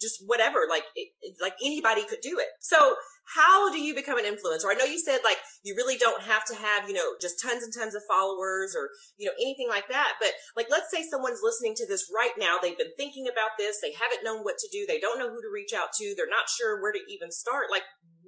just 0.00 0.22
whatever, 0.26 0.60
like, 0.70 0.84
like 1.42 1.54
anybody 1.64 2.02
could 2.06 2.20
do 2.22 2.38
it. 2.38 2.48
So 2.60 2.94
how 3.34 3.72
do 3.72 3.80
you 3.80 3.94
become 3.94 4.18
an 4.18 4.24
influencer? 4.24 4.70
I 4.70 4.74
know 4.78 4.84
you 4.84 4.98
said 4.98 5.20
like 5.24 5.38
you 5.64 5.74
really 5.76 5.96
don't 5.96 6.22
have 6.22 6.44
to 6.46 6.54
have, 6.54 6.88
you 6.88 6.94
know, 6.94 7.16
just 7.20 7.42
tons 7.42 7.64
and 7.64 7.72
tons 7.72 7.94
of 7.94 8.02
followers 8.06 8.76
or, 8.78 8.90
you 9.16 9.26
know, 9.26 9.34
anything 9.40 9.68
like 9.68 9.88
that. 9.88 10.12
But 10.20 10.30
like, 10.56 10.66
let's 10.70 10.90
say 10.90 11.02
someone's 11.02 11.40
listening 11.42 11.74
to 11.76 11.86
this 11.88 12.06
right 12.14 12.36
now. 12.38 12.58
They've 12.62 12.78
been 12.78 12.94
thinking 12.96 13.26
about 13.26 13.58
this. 13.58 13.80
They 13.82 13.92
haven't 13.92 14.22
known 14.22 14.44
what 14.44 14.58
to 14.58 14.68
do. 14.70 14.84
They 14.86 15.00
don't 15.00 15.18
know 15.18 15.30
who 15.30 15.42
to 15.42 15.50
reach 15.52 15.72
out 15.74 15.88
to. 15.98 16.14
They're 16.16 16.30
not 16.30 16.46
sure 16.46 16.80
where 16.80 16.92
to 16.92 17.00
even 17.08 17.32
start. 17.32 17.66
Like, 17.70 17.82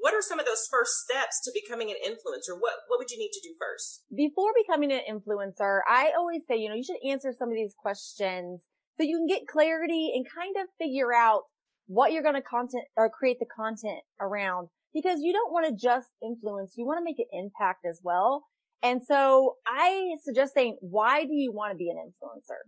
what 0.06 0.14
are 0.14 0.22
some 0.22 0.38
of 0.38 0.46
those 0.46 0.68
first 0.70 1.02
steps 1.02 1.42
to 1.42 1.50
becoming 1.52 1.90
an 1.90 1.96
influencer? 1.98 2.54
What 2.54 2.86
what 2.86 3.00
would 3.00 3.10
you 3.10 3.18
need 3.18 3.32
to 3.32 3.40
do 3.42 3.56
first? 3.58 4.04
Before 4.14 4.52
becoming 4.54 4.92
an 4.92 5.00
influencer, 5.02 5.80
I 5.90 6.12
always 6.16 6.42
say, 6.46 6.54
you 6.56 6.68
know, 6.68 6.76
you 6.76 6.84
should 6.84 7.02
answer 7.10 7.34
some 7.36 7.48
of 7.48 7.56
these 7.56 7.75
questions 7.76 8.62
so 8.96 9.02
you 9.02 9.18
can 9.18 9.26
get 9.26 9.48
clarity 9.48 10.12
and 10.14 10.25
kind 10.25 10.54
of 10.62 10.68
figure 10.78 11.12
out 11.12 11.42
what 11.88 12.12
you're 12.12 12.22
going 12.22 12.36
to 12.36 12.40
content 12.40 12.84
or 12.96 13.10
create 13.10 13.38
the 13.40 13.50
content 13.50 13.98
around 14.20 14.68
because 14.94 15.18
you 15.22 15.32
don't 15.32 15.52
want 15.52 15.66
to 15.66 15.75
just 15.75 16.10
influence, 16.22 16.75
you 16.76 16.86
want 16.86 17.00
to 17.00 17.04
make 17.04 17.18
an 17.18 17.26
impact 17.32 17.84
as 17.84 17.98
well. 18.04 18.44
And 18.84 19.02
so 19.04 19.56
I 19.66 20.14
suggest 20.22 20.54
saying, 20.54 20.76
why 20.82 21.25
do 21.25 21.34
you 21.34 21.52
want 21.52 21.72
to 21.72 21.76
be 21.76 21.90
an 21.90 21.96
influencer? 21.98 22.62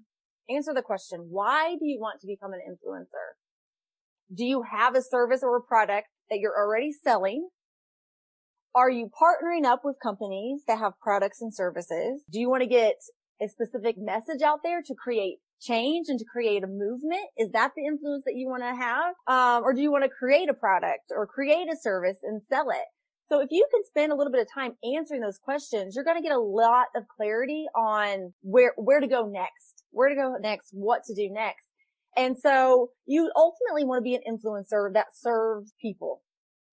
Answer 0.53 0.75
the 0.75 0.83
question, 0.83 1.29
why 1.31 1.77
do 1.79 1.87
you 1.87 2.01
want 2.01 2.21
to 2.21 2.27
become 2.27 2.51
an 2.53 2.63
influencer? 2.69 3.39
Do 4.35 4.45
you 4.45 4.65
have 4.69 4.97
a 4.97 5.03
service 5.03 5.45
or 5.45 5.57
a 5.57 5.63
product 5.63 6.09
that 6.31 6.39
you're 6.39 6.57
already 6.57 6.93
selling? 6.93 7.49
Are 8.75 8.91
you 8.91 9.11
partnering 9.21 9.65
up 9.65 9.81
with 9.85 9.97
companies 10.03 10.63
that 10.69 10.79
have 10.79 10.93
products 11.01 11.41
and 11.41 11.53
services? 11.53 12.23
Do 12.31 12.39
you 12.39 12.49
want 12.49 12.63
to 12.63 12.69
get 12.69 12.97
a 13.41 13.49
specific 13.49 13.97
message 13.99 14.43
out 14.43 14.61
there 14.63 14.83
to 14.83 14.95
create 14.95 15.39
change 15.61 16.07
and 16.09 16.19
to 16.19 16.25
create 16.25 16.63
a 16.63 16.67
movement? 16.67 17.27
Is 17.37 17.51
that 17.53 17.73
the 17.77 17.87
influence 17.87 18.25
that 18.25 18.35
you 18.37 18.49
want 18.49 18.63
to 18.63 18.75
have? 18.75 19.15
Um, 19.27 19.65
or 19.65 19.73
do 19.75 19.81
you 19.81 19.91
want 19.91 20.05
to 20.05 20.11
create 20.11 20.49
a 20.49 20.55
product 20.55 21.11
or 21.11 21.27
create 21.27 21.67
a 21.73 21.77
service 21.77 22.19
and 22.23 22.43
sell 22.49 22.71
it? 22.71 22.87
So 23.29 23.41
if 23.41 23.49
you 23.51 23.67
can 23.71 23.83
spend 23.85 24.11
a 24.11 24.15
little 24.15 24.33
bit 24.33 24.41
of 24.41 24.49
time 24.53 24.73
answering 24.97 25.21
those 25.21 25.39
questions, 25.39 25.95
you're 25.95 26.05
going 26.05 26.17
to 26.17 26.23
get 26.23 26.35
a 26.35 26.41
lot 26.41 26.87
of 26.97 27.05
clarity 27.15 27.67
on 27.77 28.33
where, 28.41 28.73
where 28.77 29.01
to 29.01 29.07
go 29.07 29.27
next, 29.27 29.85
where 29.91 30.09
to 30.09 30.15
go 30.15 30.37
next, 30.41 30.71
what 30.73 31.05
to 31.05 31.15
do 31.15 31.29
next. 31.31 31.68
And 32.19 32.37
so 32.37 32.91
you 33.07 33.31
ultimately 33.37 33.85
want 33.85 34.01
to 34.01 34.03
be 34.03 34.17
an 34.17 34.23
influencer 34.29 34.93
that 34.93 35.15
serves 35.15 35.73
people, 35.81 36.23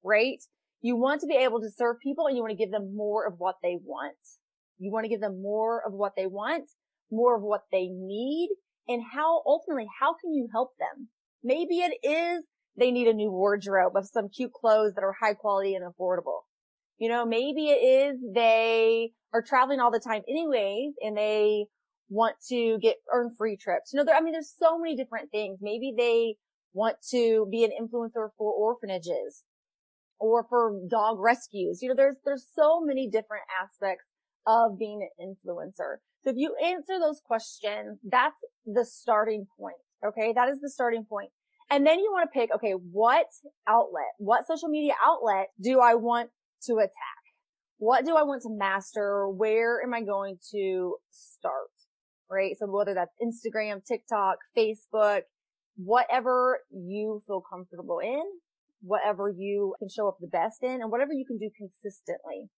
right? 0.04 0.40
You 0.82 0.96
want 0.96 1.22
to 1.22 1.28
be 1.28 1.36
able 1.36 1.62
to 1.62 1.70
serve 1.70 1.98
people 2.02 2.26
and 2.26 2.36
you 2.36 2.42
want 2.42 2.52
to 2.52 2.58
give 2.58 2.72
them 2.72 2.96
more 2.96 3.28
of 3.28 3.36
what 3.38 3.58
they 3.62 3.78
want. 3.84 4.18
You 4.80 4.92
want 4.92 5.04
to 5.04 5.10
give 5.10 5.22
them 5.22 5.44
more 5.44 5.84
of 5.86 5.94
what 5.94 6.14
they 6.18 6.26
want, 6.26 6.72
more 7.12 7.38
of 7.38 7.44
what 7.44 7.62
they 7.72 7.88
need, 7.92 8.50
and 8.88 9.04
how 9.14 9.44
ultimately, 9.46 9.86
how 10.00 10.16
can 10.20 10.34
you 10.34 10.50
help 10.52 10.72
them? 10.80 11.10
Maybe 11.44 11.78
it 11.78 11.94
is 12.04 12.44
they 12.76 12.90
need 12.90 13.08
a 13.08 13.14
new 13.14 13.32
wardrobe 13.32 13.96
of 13.96 14.08
some 14.08 14.30
cute 14.30 14.52
clothes 14.52 14.96
that 14.96 15.04
are 15.04 15.16
high 15.22 15.36
quality 15.36 15.76
and 15.76 15.86
affordable. 15.86 16.42
You 16.98 17.10
know, 17.10 17.24
maybe 17.24 17.68
it 17.68 17.84
is 17.84 18.18
they 18.34 19.12
are 19.32 19.44
traveling 19.44 19.80
all 19.80 19.92
the 19.92 20.00
time 20.00 20.24
anyways 20.28 20.94
and 21.02 21.16
they 21.16 21.68
want 22.10 22.36
to 22.50 22.78
get 22.82 22.98
earn 23.14 23.32
free 23.38 23.58
trips. 23.58 23.92
You 23.94 23.98
know, 23.98 24.06
there, 24.06 24.16
I 24.16 24.22
mean, 24.22 24.34
there's 24.34 24.54
so 24.58 24.78
many 24.78 24.96
different 24.96 25.32
things. 25.32 25.60
Maybe 25.62 25.94
they 25.98 26.36
want 26.74 26.98
to 27.12 27.48
be 27.52 27.64
an 27.64 27.72
influencer 27.72 28.30
for 28.38 28.52
orphanages 28.52 29.44
or 30.20 30.46
for 30.50 30.80
dog 30.90 31.20
rescues. 31.20 31.80
You 31.82 31.90
know, 31.90 31.96
there's, 31.96 32.18
there's 32.26 32.46
so 32.54 32.82
many 32.82 33.10
different 33.10 33.44
aspects 33.62 34.06
of 34.48 34.78
being 34.78 35.08
an 35.20 35.36
influencer. 35.48 35.98
So 36.24 36.30
if 36.30 36.36
you 36.38 36.56
answer 36.64 37.00
those 37.00 37.22
questions, 37.26 38.00
that's 38.04 38.36
the 38.66 38.86
starting 38.86 39.48
point. 39.60 39.76
Okay. 40.06 40.34
That 40.34 40.50
is 40.50 40.60
the 40.62 40.70
starting 40.70 41.06
point. 41.06 41.30
And 41.72 41.86
then 41.86 42.00
you 42.00 42.12
want 42.12 42.30
to 42.32 42.40
pick, 42.40 42.54
okay, 42.54 42.74
what 42.74 43.26
outlet, 43.68 44.14
what 44.20 44.46
social 44.46 44.70
media 44.70 44.94
outlet 45.04 45.48
do 45.60 45.80
I 45.80 45.96
want 45.96 46.30
to 46.66 46.76
attack? 46.76 46.92
What 47.78 48.06
do 48.06 48.16
I 48.16 48.24
want 48.24 48.44
to 48.44 48.50
master? 48.50 49.28
Where 49.28 49.82
am 49.84 49.94
I 49.94 50.02
going 50.02 50.38
to 50.52 50.96
start? 51.10 51.75
Right. 52.30 52.56
So 52.60 52.66
whether 52.68 52.94
that's 52.94 53.14
Instagram, 53.22 53.86
TikTok, 53.86 54.38
Facebook, 54.58 55.22
whatever 55.78 56.60
you 56.72 57.22
feel 57.28 57.42
comfortable 57.42 58.00
in, 58.00 58.24
whatever 58.82 59.30
you 59.30 59.76
can 59.80 59.90
show 59.90 60.08
up 60.08 60.18
the 60.20 60.28
best 60.28 60.64
in 60.64 60.82
and 60.82 60.92
whatever 60.92 61.14
you 61.14 61.26
can 61.26 61.38
do 61.38 61.50
consistently. 61.58 62.50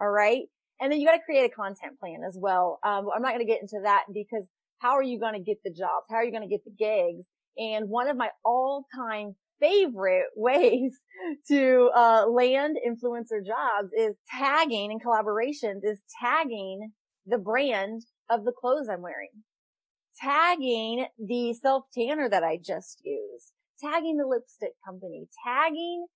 All 0.00 0.10
right. 0.10 0.42
And 0.80 0.90
then 0.90 1.00
you 1.00 1.06
got 1.06 1.12
to 1.12 1.22
create 1.24 1.44
a 1.44 1.54
content 1.54 1.98
plan 2.00 2.20
as 2.26 2.36
well. 2.40 2.80
Um, 2.84 3.06
I'm 3.14 3.22
not 3.22 3.34
going 3.34 3.46
to 3.46 3.52
get 3.52 3.60
into 3.60 3.80
that 3.84 4.04
because 4.12 4.44
how 4.78 4.92
are 4.92 5.02
you 5.02 5.20
going 5.20 5.34
to 5.34 5.40
get 5.40 5.58
the 5.64 5.70
jobs? 5.70 6.06
How 6.10 6.16
are 6.16 6.24
you 6.24 6.32
going 6.32 6.42
to 6.42 6.48
get 6.48 6.64
the 6.64 6.74
gigs? 6.76 7.26
And 7.56 7.88
one 7.88 8.08
of 8.08 8.16
my 8.16 8.30
all 8.44 8.86
time 8.94 9.36
favorite 9.60 10.26
ways 10.36 10.98
to 11.48 11.90
uh, 11.94 12.26
land 12.26 12.76
influencer 12.84 13.46
jobs 13.46 13.92
is 13.96 14.16
tagging 14.36 14.90
and 14.90 15.00
collaborations 15.02 15.80
is 15.84 16.00
tagging 16.20 16.90
the 17.26 17.38
brand 17.38 18.02
of 18.32 18.44
the 18.44 18.52
clothes 18.52 18.88
I'm 18.88 19.02
wearing, 19.02 19.44
tagging 20.20 21.06
the 21.18 21.54
self 21.54 21.84
tanner 21.96 22.28
that 22.28 22.42
I 22.42 22.58
just 22.58 23.00
used, 23.04 23.52
tagging 23.80 24.16
the 24.16 24.26
lipstick 24.26 24.72
company, 24.84 25.28
tagging 25.44 26.06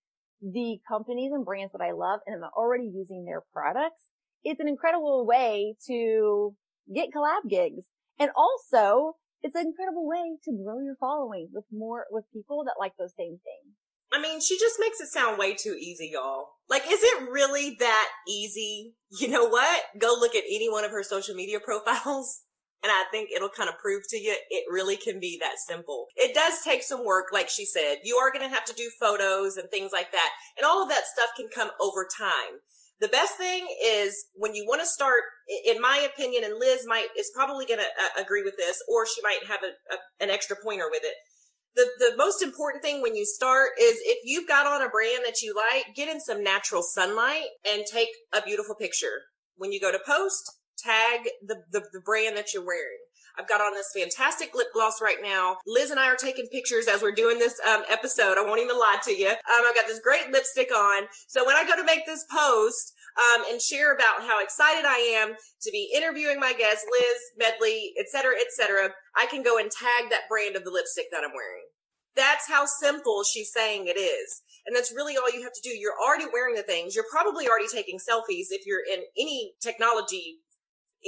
the 0.41 0.79
companies 0.89 1.33
and 1.33 1.45
brands 1.45 1.73
that 1.73 1.83
I 1.83 1.93
love 1.93 2.21
and 2.27 2.37
I'm 2.37 2.51
already 2.57 2.91
using 2.93 3.25
their 3.25 3.43
products 3.53 4.11
it's 4.47 4.61
an 4.61 4.69
incredible 4.69 5.27
way 5.27 5.75
to 5.89 6.55
get 6.95 7.09
collab 7.11 7.51
gigs. 7.51 7.85
And 8.19 8.31
also 8.37 9.17
it's 9.43 9.57
an 9.57 9.67
incredible 9.67 10.07
way 10.07 10.39
to 10.45 10.53
grow 10.53 10.79
your 10.81 10.95
following 11.01 11.49
with 11.53 11.65
more, 11.73 12.07
with 12.11 12.25
people 12.33 12.63
that 12.65 12.77
like 12.79 12.93
those 12.97 13.13
same 13.19 13.41
things. 13.43 13.75
I 14.13 14.21
mean, 14.21 14.41
she 14.41 14.59
just 14.59 14.77
makes 14.79 15.01
it 15.01 15.09
sound 15.09 15.39
way 15.39 15.55
too 15.55 15.77
easy, 15.79 16.11
y'all. 16.13 16.49
Like, 16.69 16.83
is 16.89 17.03
it 17.03 17.31
really 17.31 17.77
that 17.81 18.09
easy? 18.29 18.95
You 19.21 19.29
know 19.29 19.49
what? 19.49 19.85
Go 19.99 20.17
look 20.19 20.35
at 20.35 20.43
any 20.51 20.69
one 20.69 20.85
of 20.85 20.91
her 20.91 21.03
social 21.03 21.35
media 21.35 21.61
profiles. 21.65 22.43
And 22.83 22.93
I 22.93 23.05
think 23.11 23.31
it'll 23.35 23.49
kind 23.49 23.69
of 23.69 23.79
prove 23.79 24.03
to 24.11 24.19
you 24.19 24.37
it 24.51 24.65
really 24.71 24.97
can 24.97 25.19
be 25.19 25.39
that 25.41 25.59
simple. 25.67 26.07
It 26.15 26.35
does 26.35 26.63
take 26.63 26.83
some 26.83 27.05
work, 27.05 27.27
like 27.33 27.49
she 27.49 27.65
said. 27.65 27.99
You 28.05 28.17
are 28.17 28.31
going 28.31 28.49
to 28.49 28.55
have 28.55 28.65
to 28.67 28.75
do 28.75 28.91
photos 29.01 29.57
and 29.57 29.69
things 29.71 29.91
like 29.93 30.13
that. 30.13 30.31
And 30.57 30.67
all 30.67 30.83
of 30.83 30.89
that 30.91 31.07
stuff 31.07 31.31
can 31.37 31.49
come 31.53 31.71
over 31.81 32.07
time. 32.07 32.61
The 33.01 33.09
best 33.09 33.37
thing 33.37 33.67
is 33.85 34.27
when 34.35 34.55
you 34.55 34.65
want 34.67 34.81
to 34.81 34.87
start, 34.87 35.21
in 35.67 35.81
my 35.81 36.07
opinion, 36.13 36.45
and 36.45 36.59
Liz 36.59 36.85
might 36.87 37.09
is 37.19 37.31
probably 37.35 37.67
going 37.67 37.81
to 37.81 37.85
uh, 37.85 38.23
agree 38.23 38.43
with 38.43 38.57
this, 38.57 38.83
or 38.89 39.07
she 39.07 39.21
might 39.23 39.41
have 39.49 39.61
a, 39.63 39.73
a, 39.95 40.25
an 40.25 40.31
extra 40.31 40.57
pointer 40.63 40.89
with 40.91 41.03
it. 41.05 41.15
The 41.77 41.87
the 41.99 42.17
most 42.17 42.43
important 42.43 42.83
thing 42.83 43.03
when 43.03 43.15
you 43.15 43.27
start 43.27 43.71
is 43.81 43.97
if 44.01 44.19
you've 44.25 44.49
got 44.49 44.67
on 44.67 44.83
a 44.83 44.89
brand 44.89 45.23
that 45.25 45.43
you 45.43 45.55
like, 45.55 45.95
get 45.95 46.09
in 46.09 46.21
some 46.21 46.43
natural 46.43 46.83
sunlight 46.83 47.45
and 47.71 47.85
take 47.87 48.09
a 48.33 48.43
beautiful 48.43 48.75
picture. 48.75 49.23
When 49.57 49.73
you 49.73 49.81
go 49.81 49.93
to 49.93 49.99
post, 50.07 50.51
tag 50.79 51.29
the, 51.47 51.57
the, 51.73 51.83
the 51.93 52.01
brand 52.01 52.37
that 52.37 52.53
you're 52.53 52.65
wearing. 52.65 52.99
I've 53.39 53.49
got 53.49 53.61
on 53.61 53.75
this 53.75 53.93
fantastic 53.95 54.55
lip 54.55 54.69
gloss 54.73 55.03
right 55.03 55.19
now. 55.23 55.59
Liz 55.67 55.91
and 55.91 56.01
I 56.01 56.09
are 56.09 56.17
taking 56.17 56.47
pictures 56.47 56.89
as 56.89 57.03
we're 57.03 57.13
doing 57.13 57.39
this 57.39 57.61
um, 57.69 57.83
episode. 57.91 58.39
I 58.39 58.43
won't 58.43 58.63
even 58.63 58.79
lie 58.79 58.97
to 59.05 59.13
you. 59.13 59.29
Um, 59.29 59.65
I've 59.67 59.75
got 59.75 59.87
this 59.87 60.01
great 60.01 60.31
lipstick 60.33 60.75
on. 60.75 61.05
So 61.29 61.45
when 61.45 61.57
I 61.57 61.67
go 61.67 61.77
to 61.77 61.85
make 61.85 62.07
this 62.07 62.25
post 62.33 62.95
um, 63.17 63.45
and 63.51 63.61
share 63.61 63.95
about 63.95 64.23
how 64.29 64.43
excited 64.43 64.85
I 64.85 64.99
am 65.23 65.35
to 65.63 65.71
be 65.71 65.93
interviewing 65.95 66.39
my 66.39 66.53
guest, 66.53 66.85
Liz 66.91 67.21
Medley, 67.39 67.93
et 67.99 68.07
cetera, 68.09 68.35
et 68.39 68.49
cetera, 68.51 68.91
I 69.17 69.27
can 69.27 69.43
go 69.43 69.59
and 69.59 69.71
tag 69.71 70.11
that 70.11 70.29
brand 70.29 70.57
of 70.57 70.65
the 70.65 70.71
lipstick 70.71 71.07
that 71.11 71.25
I'm 71.25 71.35
wearing. 71.35 71.65
That's 72.15 72.49
how 72.49 72.65
simple 72.65 73.25
she's 73.25 73.53
saying 73.53 73.87
it 73.87 73.99
is. 73.99 74.43
And 74.67 74.75
that's 74.75 74.93
really 74.93 75.17
all 75.17 75.31
you 75.31 75.43
have 75.43 75.53
to 75.53 75.61
do. 75.63 75.71
You're 75.71 76.01
already 76.05 76.27
wearing 76.33 76.55
the 76.55 76.63
things. 76.63 76.95
You're 76.95 77.05
probably 77.11 77.47
already 77.47 77.69
taking 77.69 77.99
selfies 77.99 78.49
if 78.51 78.67
you're 78.67 78.85
in 78.85 79.05
any 79.19 79.53
technology 79.63 80.39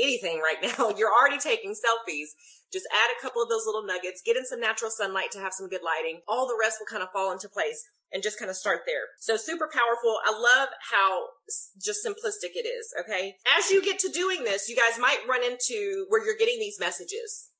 anything 0.00 0.40
right 0.40 0.62
now. 0.62 0.90
You're 0.96 1.12
already 1.12 1.38
taking 1.38 1.72
selfies. 1.72 2.34
Just 2.72 2.87
add 2.92 3.11
a 3.16 3.22
couple 3.22 3.42
of 3.42 3.48
those 3.48 3.64
little 3.64 3.84
nuggets, 3.84 4.22
get 4.24 4.37
in 4.37 4.44
some 4.44 4.61
natural 4.61 4.90
sunlight 4.90 5.30
to 5.32 5.40
have 5.40 5.54
some 5.54 5.68
good 5.68 5.80
lighting. 5.82 6.20
All 6.28 6.46
the 6.46 6.58
rest 6.61 6.76
will 6.78 6.87
kind 6.87 7.02
of 7.02 7.11
fall 7.12 7.32
into 7.32 7.48
place 7.48 7.82
and 8.12 8.22
just 8.22 8.38
kind 8.38 8.50
of 8.50 8.56
start 8.56 8.82
there. 8.87 9.08
So 9.20 9.37
super 9.37 9.68
powerful. 9.72 10.16
I 10.24 10.32
love 10.32 10.68
how 10.92 11.24
just 11.82 12.04
simplistic 12.04 12.56
it 12.56 12.66
is. 12.66 12.92
Okay. 13.00 13.37
As 13.58 13.70
you 13.70 13.82
get 13.82 13.98
to 14.00 14.08
doing 14.08 14.44
this, 14.44 14.68
you 14.68 14.76
guys 14.76 14.98
might 14.98 15.18
run 15.28 15.42
into 15.42 16.06
where 16.08 16.24
you're 16.24 16.38
getting 16.38 16.58
these 16.58 16.80
messages. 16.80 17.50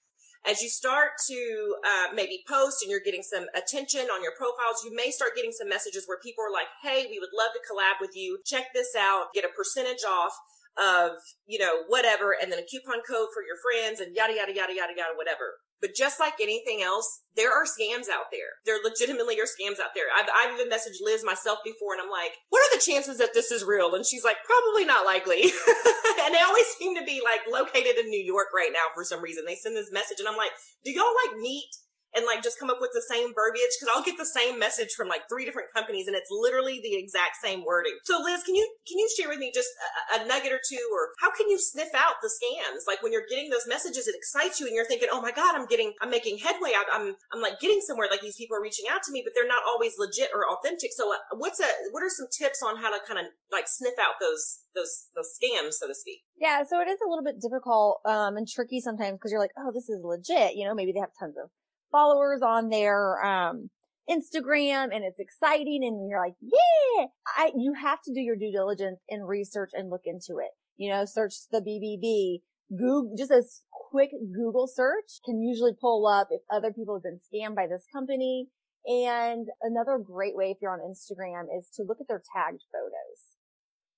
As 0.47 0.63
you 0.63 0.69
start 0.69 1.11
to 1.29 1.75
uh, 1.85 2.15
maybe 2.15 2.45
post 2.49 2.83
and 2.83 2.91
you're 2.91 3.05
getting 3.05 3.23
some 3.23 3.47
attention 3.55 4.09
on 4.09 4.23
your 4.23 4.33
profiles, 4.39 4.85
you 4.85 4.95
may 4.95 5.11
start 5.11 5.35
getting 5.35 5.53
some 5.53 5.69
messages 5.69 6.05
where 6.07 6.19
people 6.23 6.45
are 6.45 6.53
like, 6.53 6.69
Hey, 6.83 7.07
we 7.11 7.19
would 7.19 7.35
love 7.37 7.51
to 7.53 7.61
collab 7.65 8.01
with 8.01 8.17
you. 8.17 8.39
Check 8.47 8.73
this 8.73 8.95
out. 8.97 9.35
Get 9.35 9.45
a 9.45 9.53
percentage 9.55 10.05
off 10.09 10.33
of, 10.79 11.19
you 11.47 11.59
know, 11.59 11.83
whatever, 11.89 12.35
and 12.41 12.51
then 12.51 12.59
a 12.59 12.67
coupon 12.67 13.03
code 13.03 13.29
for 13.35 13.43
your 13.43 13.59
friends 13.59 14.01
and 14.01 14.15
yada, 14.15 14.35
yada, 14.35 14.55
yada, 14.55 14.75
yada, 14.75 14.95
yada, 14.97 15.19
whatever. 15.19 15.59
But 15.81 15.95
just 15.95 16.19
like 16.19 16.35
anything 16.41 16.83
else, 16.83 17.23
there 17.37 17.53
are 17.55 17.63
scams 17.63 18.11
out 18.11 18.31
there. 18.35 18.59
There 18.67 18.83
legitimately 18.83 19.39
are 19.39 19.47
scams 19.47 19.79
out 19.79 19.95
there. 19.95 20.11
I've, 20.11 20.27
I've 20.27 20.59
even 20.59 20.71
messaged 20.71 20.99
Liz 21.03 21.23
myself 21.23 21.61
before 21.65 21.95
and 21.95 22.03
I'm 22.03 22.11
like, 22.11 22.35
what 22.51 22.63
are 22.67 22.77
the 22.77 22.83
chances 22.83 23.19
that 23.19 23.35
this 23.35 23.51
is 23.51 23.63
real? 23.63 23.95
And 23.95 24.05
she's 24.05 24.25
like, 24.25 24.39
probably 24.43 24.85
not 24.85 25.07
likely. 25.07 25.43
and 26.27 26.35
they 26.35 26.43
always 26.43 26.67
seem 26.79 26.97
to 26.99 27.05
be 27.07 27.23
like 27.23 27.47
located 27.47 27.99
in 27.99 28.11
New 28.11 28.23
York 28.23 28.49
right 28.55 28.71
now 28.73 28.91
for 28.95 29.05
some 29.05 29.23
reason. 29.23 29.45
They 29.47 29.55
send 29.55 29.77
this 29.77 29.93
message 29.93 30.19
and 30.19 30.29
I'm 30.29 30.37
like, 30.37 30.51
do 30.85 30.91
y'all 30.91 31.15
like 31.27 31.39
meet 31.39 31.71
and 32.15 32.25
like 32.25 32.43
just 32.43 32.59
come 32.59 32.71
up 32.71 32.81
with 32.81 32.91
the 32.95 33.05
same 33.05 33.35
verbiage 33.35 33.73
because 33.77 33.93
I'll 33.93 34.05
get 34.05 34.17
the 34.17 34.29
same 34.29 34.59
message 34.59 34.97
from 34.97 35.09
like 35.09 35.29
three 35.29 35.45
different 35.45 35.69
companies 35.75 36.07
and 36.07 36.17
it's 36.17 36.31
literally 36.31 36.81
the 36.81 36.97
exact 36.97 37.37
same 37.43 37.65
wording. 37.65 37.97
So 38.05 38.21
Liz, 38.23 38.43
can 38.45 38.55
you 38.55 38.65
can 38.89 38.99
you 38.99 39.09
share 39.13 39.29
with 39.29 39.39
me 39.39 39.53
just 39.55 39.69
a, 40.17 40.25
a, 40.25 40.27
nugget 40.27 40.53
or 40.53 40.61
two 40.65 40.83
or 40.93 41.13
how 41.21 41.31
can 41.31 41.49
you 41.49 41.59
sniff 41.59 41.93
out 41.95 42.21
the 42.23 42.33
scams? 42.33 42.89
Like 42.89 43.03
when 43.03 43.13
you're 43.13 43.29
getting 43.29 43.51
those 43.51 43.69
messages, 43.69 44.09
it 44.09 44.17
excites 44.17 44.61
you 44.61 44.67
and 44.67 44.75
you're 44.75 44.89
thinking, 44.89 45.09
oh 45.13 45.21
my 45.21 45.33
god, 45.33 45.55
I'm 45.55 45.67
getting 45.67 45.93
I'm 46.01 46.11
making 46.11 46.39
headway. 46.39 46.73
I'm 46.73 46.89
I'm, 46.89 47.15
I'm 47.33 47.43
like 47.43 47.61
getting 47.61 47.81
somewhere. 47.81 48.09
Like 48.11 48.23
these 48.23 48.37
people 48.37 48.57
are 48.57 48.63
reaching 48.63 48.87
out 48.89 49.03
to 49.05 49.13
me, 49.13 49.23
but 49.25 49.33
they're 49.35 49.49
not 49.49 49.63
always 49.69 49.95
legit 49.99 50.31
or 50.35 50.49
authentic. 50.49 50.93
So 50.93 51.13
uh, 51.13 51.21
what's 51.37 51.61
a 51.61 51.69
what 51.93 52.03
are 52.03 52.11
some 52.11 52.29
tips 52.33 52.63
on 52.65 52.77
how 52.81 52.91
to 52.91 53.01
kind 53.07 53.21
of 53.21 53.27
like 53.53 53.69
sniff 53.69 53.99
out 54.01 54.17
those 54.21 54.65
those 54.75 55.09
those 55.15 55.31
scams, 55.37 55.75
so 55.75 55.87
to 55.87 55.95
speak? 55.95 56.25
Yeah, 56.41 56.63
so 56.65 56.81
it 56.81 56.89
is 56.89 57.01
a 57.05 57.09
little 57.09 57.25
bit 57.25 57.41
difficult 57.41 58.01
um, 58.05 58.37
and 58.37 58.47
tricky 58.49 58.81
sometimes 58.81 59.19
because 59.19 59.33
you're 59.33 59.41
like, 59.41 59.55
oh, 59.59 59.73
this 59.75 59.89
is 59.89 60.01
legit. 60.03 60.57
You 60.57 60.67
know, 60.67 60.75
maybe 60.75 60.93
they 60.93 61.01
have 61.01 61.13
tons 61.19 61.37
of 61.37 61.51
followers 61.91 62.43
on 62.43 62.69
their, 62.69 63.25
um, 63.25 63.71
Instagram 64.09 64.89
and 64.95 65.05
it's 65.05 65.21
exciting 65.21 65.85
and 65.85 66.09
you're 66.09 66.21
like, 66.21 66.35
yeah, 66.41 67.07
I, 67.37 67.53
you 67.57 67.75
have 67.75 68.01
to 68.03 68.15
do 68.15 68.21
your 68.21 68.37
due 68.37 68.51
diligence 68.51 69.01
and 69.09 69.29
research 69.29 69.71
and 69.75 69.91
look 69.91 70.03
into 70.05 70.39
it. 70.39 70.51
You 70.77 70.91
know, 70.91 71.05
search 71.05 71.35
the 71.53 71.61
BBB, 71.61 72.41
Google, 72.77 73.15
just 73.17 73.31
a 73.31 73.43
quick 73.71 74.11
Google 74.35 74.67
search 74.67 75.21
can 75.25 75.43
usually 75.43 75.73
pull 75.79 76.07
up 76.07 76.29
if 76.31 76.41
other 76.51 76.73
people 76.73 76.95
have 76.95 77.03
been 77.03 77.21
scammed 77.21 77.57
by 77.57 77.67
this 77.67 77.85
company. 77.93 78.49
And 78.87 79.49
another 79.63 79.99
great 79.99 80.37
way 80.37 80.51
if 80.51 80.59
you're 80.63 80.73
on 80.73 80.79
Instagram 80.79 81.45
is 81.57 81.69
to 81.75 81.83
look 81.83 81.99
at 82.01 82.09
their 82.09 82.23
tagged 82.35 82.63
photos. 82.73 83.37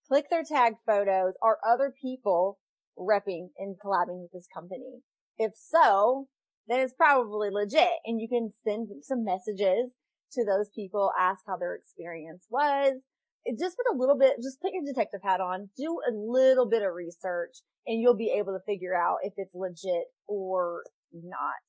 Click 0.08 0.26
their 0.30 0.42
tagged 0.42 0.78
photos. 0.86 1.34
Are 1.42 1.58
other 1.68 1.94
people 2.00 2.58
repping 2.98 3.50
and 3.58 3.76
collabing 3.84 4.22
with 4.22 4.32
this 4.32 4.48
company? 4.52 5.02
If 5.38 5.52
so, 5.54 6.26
then 6.68 6.80
it's 6.80 6.94
probably 6.94 7.50
legit. 7.50 8.00
And 8.04 8.20
you 8.20 8.28
can 8.28 8.52
send 8.64 8.88
some 9.02 9.24
messages 9.24 9.92
to 10.32 10.44
those 10.44 10.68
people, 10.74 11.10
ask 11.18 11.40
how 11.46 11.56
their 11.56 11.74
experience 11.74 12.46
was. 12.50 12.94
It 13.44 13.58
just 13.58 13.76
with 13.78 13.94
a 13.94 13.98
little 13.98 14.18
bit, 14.18 14.36
just 14.42 14.60
put 14.60 14.72
your 14.72 14.84
detective 14.84 15.20
hat 15.24 15.40
on, 15.40 15.70
do 15.76 15.98
a 16.08 16.12
little 16.12 16.68
bit 16.68 16.82
of 16.82 16.94
research 16.94 17.58
and 17.86 18.00
you'll 18.00 18.16
be 18.16 18.32
able 18.36 18.52
to 18.52 18.64
figure 18.66 18.94
out 18.94 19.18
if 19.22 19.32
it's 19.36 19.54
legit 19.54 20.04
or 20.28 20.82
not. 21.12 21.64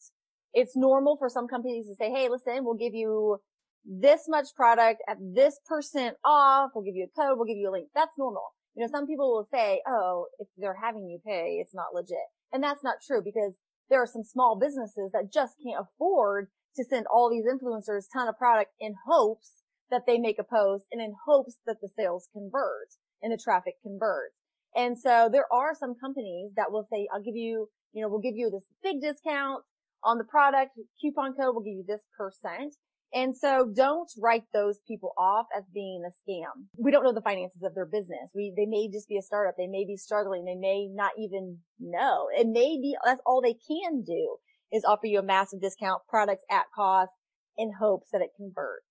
It's 0.54 0.76
normal 0.76 1.16
for 1.18 1.30
some 1.30 1.48
companies 1.48 1.88
to 1.88 1.96
say, 1.96 2.12
Hey, 2.12 2.30
listen, 2.30 2.64
we'll 2.66 2.76
give 2.76 2.94
you 2.94 3.38
this 3.86 4.28
much 4.28 4.48
product 4.56 5.02
at 5.08 5.18
this 5.34 5.60
percent 5.66 6.18
off. 6.24 6.72
We'll 6.76 6.84
give 6.84 6.96
you 6.96 7.08
a 7.08 7.20
code. 7.20 7.38
We'll 7.38 7.48
give 7.48 7.58
you 7.58 7.70
a 7.70 7.72
link. 7.72 7.88
That's 7.96 8.18
normal. 8.18 8.54
You 8.76 8.84
know, 8.84 8.92
some 8.92 9.08
people 9.08 9.34
will 9.34 9.48
say, 9.52 9.82
Oh, 9.88 10.26
if 10.40 10.48
they're 10.58 10.78
having 10.82 11.08
you 11.08 11.20
pay, 11.26 11.60
it's 11.62 11.74
not 11.74 11.94
legit. 11.94 12.28
And 12.52 12.62
that's 12.62 12.84
not 12.84 12.96
true 13.06 13.22
because 13.24 13.54
there 13.92 14.02
are 14.02 14.08
some 14.08 14.24
small 14.24 14.58
businesses 14.58 15.12
that 15.12 15.32
just 15.32 15.56
can't 15.62 15.86
afford 15.86 16.48
to 16.78 16.84
send 16.84 17.06
all 17.14 17.30
these 17.30 17.44
influencers 17.44 18.06
ton 18.12 18.30
of 18.30 18.38
product 18.38 18.72
in 18.80 18.96
hopes 19.06 19.62
that 19.92 20.04
they 20.08 20.18
make 20.18 20.40
a 20.40 20.44
post 20.44 20.86
and 20.92 21.02
in 21.02 21.14
hopes 21.28 21.58
that 21.68 21.76
the 21.82 21.90
sales 22.00 22.30
convert 22.34 22.96
and 23.22 23.34
the 23.34 23.38
traffic 23.38 23.76
converts. 23.84 24.34
And 24.74 24.98
so 24.98 25.30
there 25.30 25.52
are 25.52 25.76
some 25.78 25.94
companies 26.00 26.52
that 26.56 26.72
will 26.72 26.88
say, 26.90 27.08
I'll 27.14 27.22
give 27.22 27.36
you, 27.36 27.68
you 27.92 28.02
know, 28.02 28.08
we'll 28.08 28.24
give 28.24 28.38
you 28.38 28.50
this 28.50 28.64
big 28.82 29.02
discount 29.02 29.64
on 30.02 30.18
the 30.18 30.24
product 30.24 30.72
coupon 31.02 31.34
code. 31.34 31.54
We'll 31.54 31.68
give 31.68 31.76
you 31.76 31.86
this 31.86 32.02
percent. 32.18 32.76
And 33.14 33.36
so 33.36 33.70
don't 33.76 34.10
write 34.18 34.44
those 34.54 34.80
people 34.88 35.14
off 35.18 35.48
as 35.58 35.64
being 35.74 36.04
a 36.06 36.12
scam. 36.12 36.68
We 36.78 36.92
don't 36.92 37.04
know 37.04 37.14
the 37.14 37.22
finances 37.22 37.62
of 37.62 37.76
their 37.76 37.86
business. 37.86 38.32
We, 38.34 38.54
they 38.56 38.66
may 38.66 38.90
just 38.90 39.10
be 39.10 39.18
a 39.18 39.22
startup. 39.22 39.56
They 39.58 39.68
may 39.68 39.86
be 39.86 39.98
struggling. 39.98 40.46
They 40.46 40.56
may 40.56 40.88
not 40.88 41.12
even 41.18 41.58
know. 41.80 42.28
It 42.34 42.48
may 42.48 42.80
be, 42.82 42.96
that's 43.04 43.22
all 43.26 43.42
they 43.42 43.56
can 43.68 44.04
do 44.04 44.38
is 44.72 44.86
offer 44.86 45.08
you 45.08 45.20
a 45.20 45.24
massive 45.24 45.62
discount 45.62 46.04
products 46.08 46.44
at 46.50 46.66
cost 46.74 47.12
in 47.58 47.74
hopes 47.80 48.08
that 48.14 48.22
it 48.22 48.32
converts. 48.38 48.86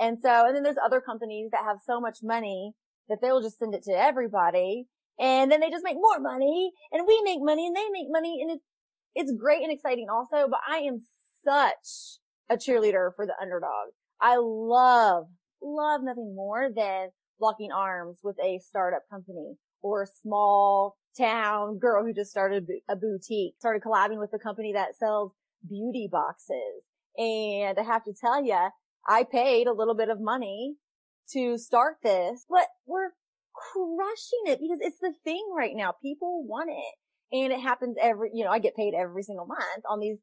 And 0.00 0.18
so, 0.22 0.46
and 0.46 0.56
then 0.56 0.62
there's 0.62 0.76
other 0.82 1.02
companies 1.02 1.50
that 1.52 1.64
have 1.64 1.78
so 1.84 2.00
much 2.00 2.18
money 2.22 2.72
that 3.08 3.18
they 3.20 3.30
will 3.30 3.42
just 3.42 3.58
send 3.58 3.74
it 3.74 3.82
to 3.84 3.92
everybody 3.92 4.86
and 5.18 5.50
then 5.50 5.60
they 5.60 5.70
just 5.70 5.84
make 5.84 5.96
more 5.96 6.20
money 6.20 6.72
and 6.92 7.06
we 7.06 7.22
make 7.22 7.40
money 7.40 7.66
and 7.66 7.76
they 7.76 7.88
make 7.90 8.06
money 8.10 8.38
and 8.40 8.50
it's, 8.50 8.64
it's 9.14 9.32
great 9.38 9.62
and 9.62 9.72
exciting 9.72 10.08
also, 10.10 10.48
but 10.48 10.60
I 10.68 10.78
am 10.78 11.00
such 11.44 12.18
a 12.48 12.56
cheerleader 12.56 13.10
for 13.14 13.26
the 13.26 13.34
underdog. 13.40 13.90
I 14.20 14.36
love, 14.40 15.26
love 15.62 16.00
nothing 16.02 16.34
more 16.34 16.68
than 16.74 17.08
locking 17.40 17.70
arms 17.72 18.18
with 18.22 18.36
a 18.42 18.58
startup 18.58 19.02
company 19.10 19.56
or 19.82 20.02
a 20.02 20.06
small 20.22 20.96
town 21.18 21.78
girl 21.78 22.04
who 22.04 22.12
just 22.12 22.30
started 22.30 22.66
a 22.88 22.96
boutique, 22.96 23.54
started 23.58 23.82
collabing 23.82 24.18
with 24.18 24.30
a 24.34 24.38
company 24.38 24.72
that 24.72 24.96
sells 24.96 25.32
beauty 25.68 26.08
boxes. 26.10 26.82
And 27.18 27.78
I 27.78 27.82
have 27.82 28.04
to 28.04 28.12
tell 28.12 28.44
you, 28.44 28.68
I 29.08 29.24
paid 29.24 29.66
a 29.66 29.72
little 29.72 29.94
bit 29.94 30.08
of 30.08 30.20
money 30.20 30.76
to 31.32 31.58
start 31.58 31.96
this, 32.02 32.44
but 32.48 32.66
we're 32.86 33.10
crushing 33.54 34.52
it 34.52 34.60
because 34.60 34.78
it's 34.80 35.00
the 35.00 35.14
thing 35.24 35.44
right 35.56 35.74
now. 35.74 35.94
People 36.02 36.44
want 36.46 36.70
it. 36.70 37.36
And 37.36 37.52
it 37.52 37.60
happens 37.60 37.96
every, 38.00 38.30
you 38.34 38.44
know, 38.44 38.50
I 38.50 38.60
get 38.60 38.76
paid 38.76 38.94
every 38.94 39.22
single 39.22 39.46
month 39.46 39.84
on 39.90 39.98
these 39.98 40.18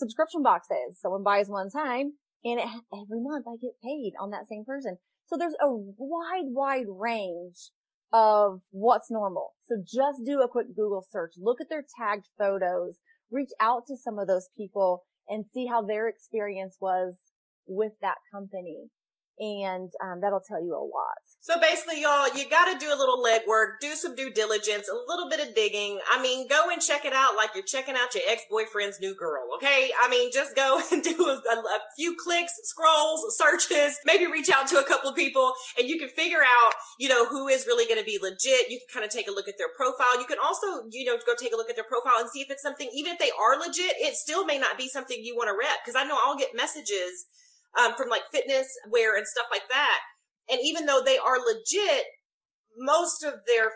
subscription 0.00 0.42
boxes. 0.42 0.98
Someone 1.00 1.22
buys 1.22 1.48
one 1.48 1.70
time 1.70 2.14
and 2.44 2.58
it, 2.58 2.66
every 2.92 3.20
month 3.20 3.44
I 3.46 3.60
get 3.60 3.76
paid 3.84 4.12
on 4.18 4.30
that 4.30 4.48
same 4.48 4.64
person. 4.64 4.96
So 5.26 5.36
there's 5.36 5.54
a 5.60 5.68
wide, 5.70 6.48
wide 6.48 6.86
range 6.88 7.70
of 8.12 8.60
what's 8.70 9.10
normal. 9.10 9.52
So 9.66 9.76
just 9.76 10.24
do 10.24 10.40
a 10.40 10.48
quick 10.48 10.74
Google 10.74 11.06
search, 11.08 11.34
look 11.38 11.60
at 11.60 11.68
their 11.68 11.84
tagged 12.00 12.26
photos, 12.36 12.98
reach 13.30 13.50
out 13.60 13.86
to 13.86 13.96
some 13.96 14.18
of 14.18 14.26
those 14.26 14.48
people 14.56 15.04
and 15.28 15.44
see 15.52 15.66
how 15.66 15.82
their 15.82 16.08
experience 16.08 16.76
was 16.80 17.14
with 17.66 17.92
that 18.02 18.16
company 18.32 18.88
and 19.40 19.90
um, 20.04 20.20
that'll 20.20 20.44
tell 20.46 20.62
you 20.62 20.76
a 20.76 20.84
lot. 20.84 21.24
So 21.40 21.58
basically, 21.58 22.02
y'all, 22.02 22.28
you 22.36 22.44
got 22.48 22.70
to 22.70 22.78
do 22.78 22.92
a 22.92 22.94
little 22.94 23.24
legwork, 23.24 23.80
do 23.80 23.94
some 23.94 24.14
due 24.14 24.30
diligence, 24.30 24.88
a 24.88 25.10
little 25.10 25.30
bit 25.30 25.40
of 25.40 25.54
digging. 25.54 25.98
I 26.12 26.20
mean, 26.20 26.46
go 26.46 26.68
and 26.70 26.80
check 26.82 27.06
it 27.06 27.14
out 27.14 27.34
like 27.36 27.50
you're 27.54 27.64
checking 27.64 27.94
out 27.94 28.14
your 28.14 28.24
ex-boyfriend's 28.28 29.00
new 29.00 29.14
girl, 29.14 29.48
okay? 29.56 29.90
I 30.02 30.10
mean, 30.10 30.30
just 30.30 30.54
go 30.54 30.80
and 30.92 31.02
do 31.02 31.16
a, 31.26 31.40
a 31.40 31.78
few 31.96 32.14
clicks, 32.22 32.52
scrolls, 32.64 33.34
searches, 33.38 33.98
maybe 34.04 34.26
reach 34.26 34.50
out 34.50 34.68
to 34.68 34.78
a 34.78 34.84
couple 34.84 35.08
of 35.08 35.16
people 35.16 35.54
and 35.78 35.88
you 35.88 35.98
can 35.98 36.10
figure 36.10 36.42
out, 36.42 36.74
you 36.98 37.08
know, 37.08 37.24
who 37.24 37.48
is 37.48 37.66
really 37.66 37.86
going 37.86 37.98
to 37.98 38.04
be 38.04 38.18
legit. 38.20 38.68
You 38.68 38.78
can 38.78 39.00
kind 39.00 39.04
of 39.06 39.10
take 39.10 39.26
a 39.26 39.32
look 39.32 39.48
at 39.48 39.56
their 39.56 39.72
profile. 39.74 40.20
You 40.20 40.26
can 40.26 40.38
also, 40.38 40.84
you 40.90 41.06
know, 41.06 41.16
go 41.26 41.32
take 41.40 41.54
a 41.54 41.56
look 41.56 41.70
at 41.70 41.76
their 41.76 41.88
profile 41.88 42.20
and 42.20 42.28
see 42.28 42.42
if 42.42 42.50
it's 42.50 42.62
something, 42.62 42.90
even 42.92 43.14
if 43.14 43.18
they 43.18 43.30
are 43.30 43.58
legit, 43.58 43.96
it 43.96 44.16
still 44.16 44.44
may 44.44 44.58
not 44.58 44.76
be 44.76 44.88
something 44.88 45.16
you 45.18 45.34
want 45.34 45.48
to 45.48 45.56
rep. 45.56 45.80
Cause 45.86 45.94
I 45.96 46.04
know 46.04 46.18
I'll 46.22 46.36
get 46.36 46.50
messages 46.54 47.24
um, 47.78 47.94
from 47.94 48.08
like 48.08 48.22
fitness 48.32 48.66
wear 48.88 49.16
and 49.16 49.26
stuff 49.26 49.46
like 49.50 49.68
that. 49.70 50.00
And 50.50 50.60
even 50.62 50.86
though 50.86 51.02
they 51.04 51.18
are 51.18 51.38
legit, 51.38 52.04
most 52.76 53.22
of 53.22 53.34
their 53.46 53.70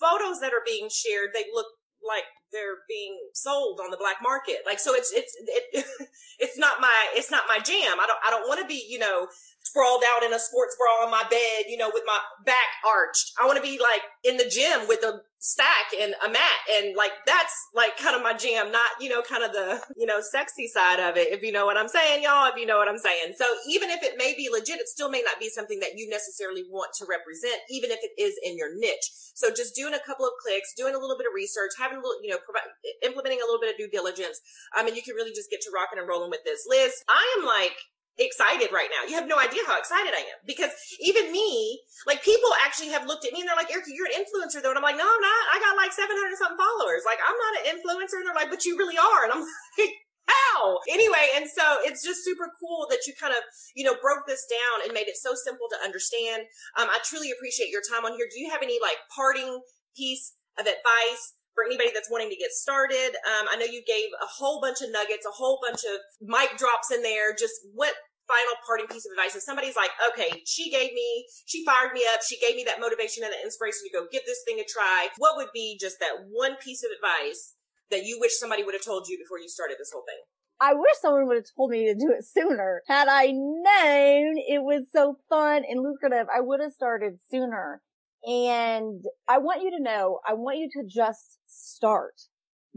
photos 0.00 0.40
that 0.40 0.52
are 0.52 0.62
being 0.66 0.88
shared, 0.90 1.30
they 1.34 1.44
look 1.52 1.66
like 2.06 2.24
they're 2.52 2.84
being 2.88 3.18
sold 3.32 3.80
on 3.82 3.90
the 3.90 3.96
black 3.96 4.16
market. 4.22 4.58
Like, 4.66 4.78
so 4.78 4.94
it's, 4.94 5.12
it's, 5.12 5.34
it, 5.40 5.84
it's 6.38 6.58
not 6.58 6.80
my, 6.80 7.08
it's 7.14 7.30
not 7.30 7.44
my 7.48 7.58
jam. 7.58 7.98
I 7.98 8.06
don't, 8.06 8.20
I 8.26 8.30
don't 8.30 8.48
want 8.48 8.60
to 8.60 8.66
be, 8.66 8.84
you 8.88 8.98
know, 8.98 9.26
sprawled 9.62 10.02
out 10.14 10.22
in 10.22 10.34
a 10.34 10.38
sports 10.38 10.76
bra 10.76 11.06
on 11.06 11.10
my 11.10 11.24
bed, 11.30 11.66
you 11.68 11.76
know, 11.76 11.90
with 11.92 12.02
my 12.06 12.18
back 12.44 12.70
arched. 12.86 13.32
I 13.40 13.46
want 13.46 13.56
to 13.56 13.62
be 13.62 13.80
like 13.80 14.02
in 14.22 14.36
the 14.36 14.48
gym 14.48 14.86
with 14.86 15.02
a 15.02 15.22
stack 15.42 15.90
and 15.98 16.14
a 16.22 16.30
mat. 16.30 16.58
And 16.78 16.94
like, 16.94 17.10
that's 17.26 17.52
like 17.74 17.98
kind 17.98 18.14
of 18.14 18.22
my 18.22 18.32
jam, 18.32 18.70
not, 18.70 18.86
you 19.00 19.10
know, 19.10 19.22
kind 19.22 19.42
of 19.42 19.50
the, 19.50 19.82
you 19.98 20.06
know, 20.06 20.22
sexy 20.22 20.70
side 20.70 21.02
of 21.02 21.18
it. 21.18 21.34
If 21.34 21.42
you 21.42 21.50
know 21.50 21.66
what 21.66 21.76
I'm 21.76 21.90
saying, 21.90 22.22
y'all, 22.22 22.46
if 22.46 22.54
you 22.54 22.64
know 22.64 22.78
what 22.78 22.86
I'm 22.86 23.02
saying. 23.02 23.34
So 23.36 23.44
even 23.68 23.90
if 23.90 24.06
it 24.06 24.14
may 24.16 24.34
be 24.38 24.48
legit, 24.48 24.78
it 24.78 24.86
still 24.86 25.10
may 25.10 25.20
not 25.20 25.42
be 25.42 25.50
something 25.50 25.80
that 25.80 25.98
you 25.98 26.08
necessarily 26.08 26.62
want 26.70 26.94
to 27.02 27.10
represent, 27.10 27.58
even 27.68 27.90
if 27.90 27.98
it 28.06 28.14
is 28.14 28.38
in 28.46 28.56
your 28.56 28.70
niche. 28.78 29.34
So 29.34 29.50
just 29.50 29.74
doing 29.74 29.94
a 29.94 30.06
couple 30.06 30.24
of 30.24 30.32
clicks, 30.40 30.78
doing 30.78 30.94
a 30.94 30.98
little 30.98 31.18
bit 31.18 31.26
of 31.26 31.34
research, 31.34 31.74
having 31.76 31.98
a 31.98 32.00
little, 32.00 32.22
you 32.22 32.30
know, 32.30 32.38
provide, 32.46 32.70
implementing 33.02 33.42
a 33.42 33.44
little 33.44 33.60
bit 33.60 33.74
of 33.74 33.76
due 33.76 33.90
diligence. 33.90 34.38
I 34.72 34.86
mean, 34.86 34.94
you 34.94 35.02
can 35.02 35.18
really 35.18 35.34
just 35.34 35.50
get 35.50 35.60
to 35.66 35.74
rocking 35.74 35.98
and 35.98 36.06
rolling 36.06 36.30
with 36.30 36.46
this. 36.46 36.70
Liz, 36.70 36.94
I 37.10 37.24
am 37.38 37.44
like, 37.44 37.74
excited 38.18 38.68
right 38.72 38.88
now. 38.92 39.08
You 39.08 39.16
have 39.16 39.28
no 39.28 39.40
idea 39.40 39.64
how 39.64 39.78
excited 39.78 40.12
I 40.12 40.20
am 40.20 40.40
because 40.44 40.70
even 41.00 41.32
me, 41.32 41.80
like 42.06 42.20
people 42.20 42.50
actually 42.64 42.92
have 42.92 43.08
looked 43.08 43.24
at 43.24 43.32
me 43.32 43.40
and 43.40 43.48
they're 43.48 43.56
like, 43.56 43.72
Erica, 43.72 43.88
you're 43.88 44.08
an 44.08 44.16
influencer 44.20 44.60
though. 44.60 44.74
And 44.74 44.78
I'm 44.78 44.84
like, 44.84 45.00
no, 45.00 45.08
I'm 45.08 45.24
not. 45.24 45.42
I 45.52 45.56
got 45.60 45.80
like 45.80 45.92
700 45.92 46.12
something 46.36 46.60
followers. 46.60 47.02
Like 47.08 47.20
I'm 47.24 47.38
not 47.38 47.52
an 47.60 47.64
influencer. 47.72 48.20
And 48.20 48.28
they're 48.28 48.36
like, 48.36 48.52
but 48.52 48.64
you 48.68 48.76
really 48.76 49.00
are. 49.00 49.24
And 49.24 49.32
I'm 49.32 49.44
like, 49.80 49.96
how? 50.28 50.78
Anyway, 50.88 51.34
and 51.34 51.48
so 51.48 51.82
it's 51.82 52.04
just 52.04 52.22
super 52.22 52.52
cool 52.60 52.86
that 52.90 53.06
you 53.06 53.12
kind 53.18 53.32
of, 53.32 53.42
you 53.74 53.82
know, 53.82 53.96
broke 54.00 54.26
this 54.28 54.46
down 54.46 54.84
and 54.84 54.94
made 54.94 55.08
it 55.08 55.16
so 55.16 55.34
simple 55.34 55.66
to 55.72 55.78
understand. 55.82 56.46
Um, 56.78 56.88
I 56.88 57.00
truly 57.02 57.32
appreciate 57.32 57.70
your 57.70 57.82
time 57.82 58.04
on 58.04 58.14
here. 58.14 58.28
Do 58.30 58.38
you 58.38 58.50
have 58.50 58.62
any 58.62 58.78
like 58.80 59.02
parting 59.10 59.60
piece 59.96 60.36
of 60.58 60.66
advice 60.66 61.34
for 61.54 61.64
anybody 61.64 61.90
that's 61.92 62.10
wanting 62.10 62.30
to 62.30 62.36
get 62.36 62.52
started. 62.52 63.16
Um, 63.24 63.48
I 63.52 63.56
know 63.56 63.66
you 63.66 63.82
gave 63.86 64.08
a 64.20 64.26
whole 64.26 64.60
bunch 64.60 64.80
of 64.80 64.90
nuggets, 64.90 65.26
a 65.26 65.34
whole 65.34 65.60
bunch 65.62 65.84
of 65.84 66.00
mic 66.20 66.56
drops 66.56 66.90
in 66.90 67.02
there. 67.02 67.34
Just 67.36 67.54
what 67.74 67.94
final 68.28 68.56
parting 68.64 68.86
piece 68.86 69.04
of 69.04 69.12
advice 69.12 69.34
if 69.36 69.42
somebody's 69.42 69.76
like, 69.76 69.90
okay, 70.12 70.42
she 70.46 70.70
gave 70.70 70.92
me, 70.92 71.26
she 71.44 71.64
fired 71.64 71.92
me 71.92 72.02
up, 72.14 72.20
she 72.22 72.38
gave 72.38 72.56
me 72.56 72.64
that 72.64 72.80
motivation 72.80 73.24
and 73.24 73.32
the 73.32 73.42
inspiration 73.44 73.82
to 73.84 73.92
go 73.92 74.06
give 74.10 74.22
this 74.24 74.42
thing 74.46 74.60
a 74.60 74.64
try. 74.64 75.08
What 75.18 75.36
would 75.36 75.52
be 75.52 75.76
just 75.80 76.00
that 76.00 76.30
one 76.30 76.56
piece 76.62 76.82
of 76.84 76.90
advice 76.94 77.54
that 77.90 78.04
you 78.04 78.18
wish 78.20 78.38
somebody 78.38 78.64
would 78.64 78.74
have 78.74 78.84
told 78.84 79.08
you 79.08 79.18
before 79.18 79.38
you 79.38 79.48
started 79.48 79.76
this 79.78 79.90
whole 79.92 80.04
thing? 80.06 80.22
I 80.60 80.74
wish 80.74 80.94
someone 81.00 81.26
would 81.26 81.36
have 81.36 81.50
told 81.56 81.70
me 81.70 81.86
to 81.86 81.94
do 81.94 82.14
it 82.16 82.24
sooner. 82.24 82.82
Had 82.86 83.08
I 83.08 83.32
known 83.32 84.38
it 84.38 84.62
was 84.62 84.84
so 84.92 85.18
fun 85.28 85.64
and 85.68 85.82
lucrative, 85.82 86.28
I 86.34 86.40
would 86.40 86.60
have 86.60 86.72
started 86.72 87.18
sooner. 87.28 87.82
And 88.24 89.04
I 89.28 89.38
want 89.38 89.62
you 89.62 89.70
to 89.70 89.82
know, 89.82 90.20
I 90.26 90.34
want 90.34 90.58
you 90.58 90.68
to 90.74 90.88
just 90.88 91.38
start. 91.46 92.14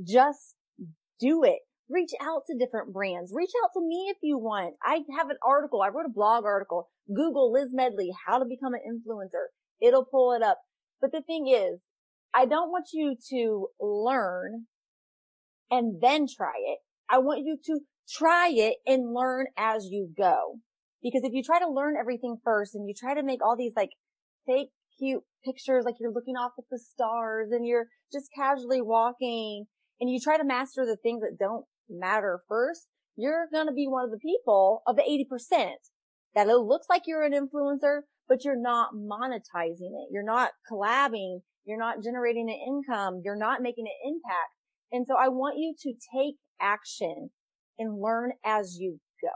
Just 0.06 0.56
do 1.20 1.44
it. 1.44 1.60
Reach 1.90 2.12
out 2.20 2.42
to 2.48 2.58
different 2.58 2.92
brands. 2.92 3.32
Reach 3.34 3.52
out 3.64 3.70
to 3.74 3.82
me 3.82 4.08
if 4.10 4.18
you 4.24 4.40
want. 4.40 4.74
I 4.84 5.02
have 5.18 5.30
an 5.30 5.38
article. 5.46 5.84
I 5.84 5.90
wrote 5.90 6.08
a 6.08 6.14
blog 6.14 6.44
article. 6.44 6.90
Google 7.14 7.52
Liz 7.52 7.70
Medley, 7.72 8.12
how 8.26 8.40
to 8.40 8.46
become 8.46 8.74
an 8.74 8.82
influencer. 8.90 9.48
It'll 9.80 10.06
pull 10.06 10.34
it 10.34 10.42
up. 10.42 10.60
But 11.00 11.12
the 11.12 11.22
thing 11.22 11.48
is, 11.48 11.80
I 12.34 12.46
don't 12.46 12.72
want 12.72 12.88
you 12.92 13.16
to 13.30 13.68
learn 13.80 14.66
and 15.70 16.02
then 16.02 16.26
try 16.28 16.54
it. 16.58 16.80
I 17.08 17.20
want 17.20 17.42
you 17.46 17.58
to 17.66 17.80
try 18.10 18.50
it 18.50 18.78
and 18.88 19.14
learn 19.14 19.46
as 19.56 19.86
you 19.86 20.10
go. 20.18 20.60
Because 21.04 21.22
if 21.24 21.34
you 21.34 21.44
try 21.44 21.60
to 21.60 21.70
learn 21.70 21.96
everything 22.00 22.38
first 22.44 22.74
and 22.74 22.88
you 22.88 22.96
try 22.98 23.14
to 23.14 23.24
make 23.24 23.44
all 23.44 23.56
these 23.56 23.74
like 23.76 23.92
fake 24.48 24.70
cute 24.98 25.24
pictures, 25.46 25.86
like 25.86 25.96
you're 26.00 26.12
looking 26.12 26.36
off 26.36 26.54
at 26.58 26.66
the 26.72 26.80
stars 26.80 27.50
and 27.52 27.66
you're 27.66 27.88
just 28.12 28.30
casually 28.36 28.82
walking 28.82 29.66
and 30.00 30.10
you 30.10 30.20
try 30.20 30.38
to 30.38 30.44
master 30.44 30.86
the 30.86 30.98
things 30.98 31.22
that 31.22 31.38
don't 31.40 31.66
matter 31.90 32.42
first, 32.50 32.88
you're 33.16 33.48
going 33.54 33.68
to 33.68 33.74
be 33.74 33.88
one 33.88 34.04
of 34.04 34.12
the 34.12 34.18
people 34.18 34.82
of 34.88 34.96
the 34.96 35.04
80% 35.04 35.72
that 36.34 36.48
it 36.48 36.58
looks 36.58 36.88
like 36.90 37.04
you're 37.06 37.24
an 37.24 37.32
influencer, 37.32 38.02
but 38.28 38.44
you're 38.44 38.62
not 38.62 38.90
monetizing 38.94 39.94
it. 39.94 40.10
You're 40.12 40.24
not 40.24 40.52
collabing. 40.70 41.40
You're 41.66 41.80
not 41.80 42.04
generating 42.04 42.50
an 42.50 42.60
income. 42.68 43.22
You're 43.24 43.38
not 43.38 43.62
making 43.62 43.86
an 43.86 44.14
impact. 44.14 44.54
And 44.92 45.06
so 45.08 45.16
I 45.16 45.30
want 45.30 45.58
you 45.58 45.74
to 45.80 45.94
take 46.16 46.36
action 46.60 47.30
and 47.80 48.02
learn 48.02 48.32
as 48.46 48.78
you 48.80 49.00
go. 49.22 49.30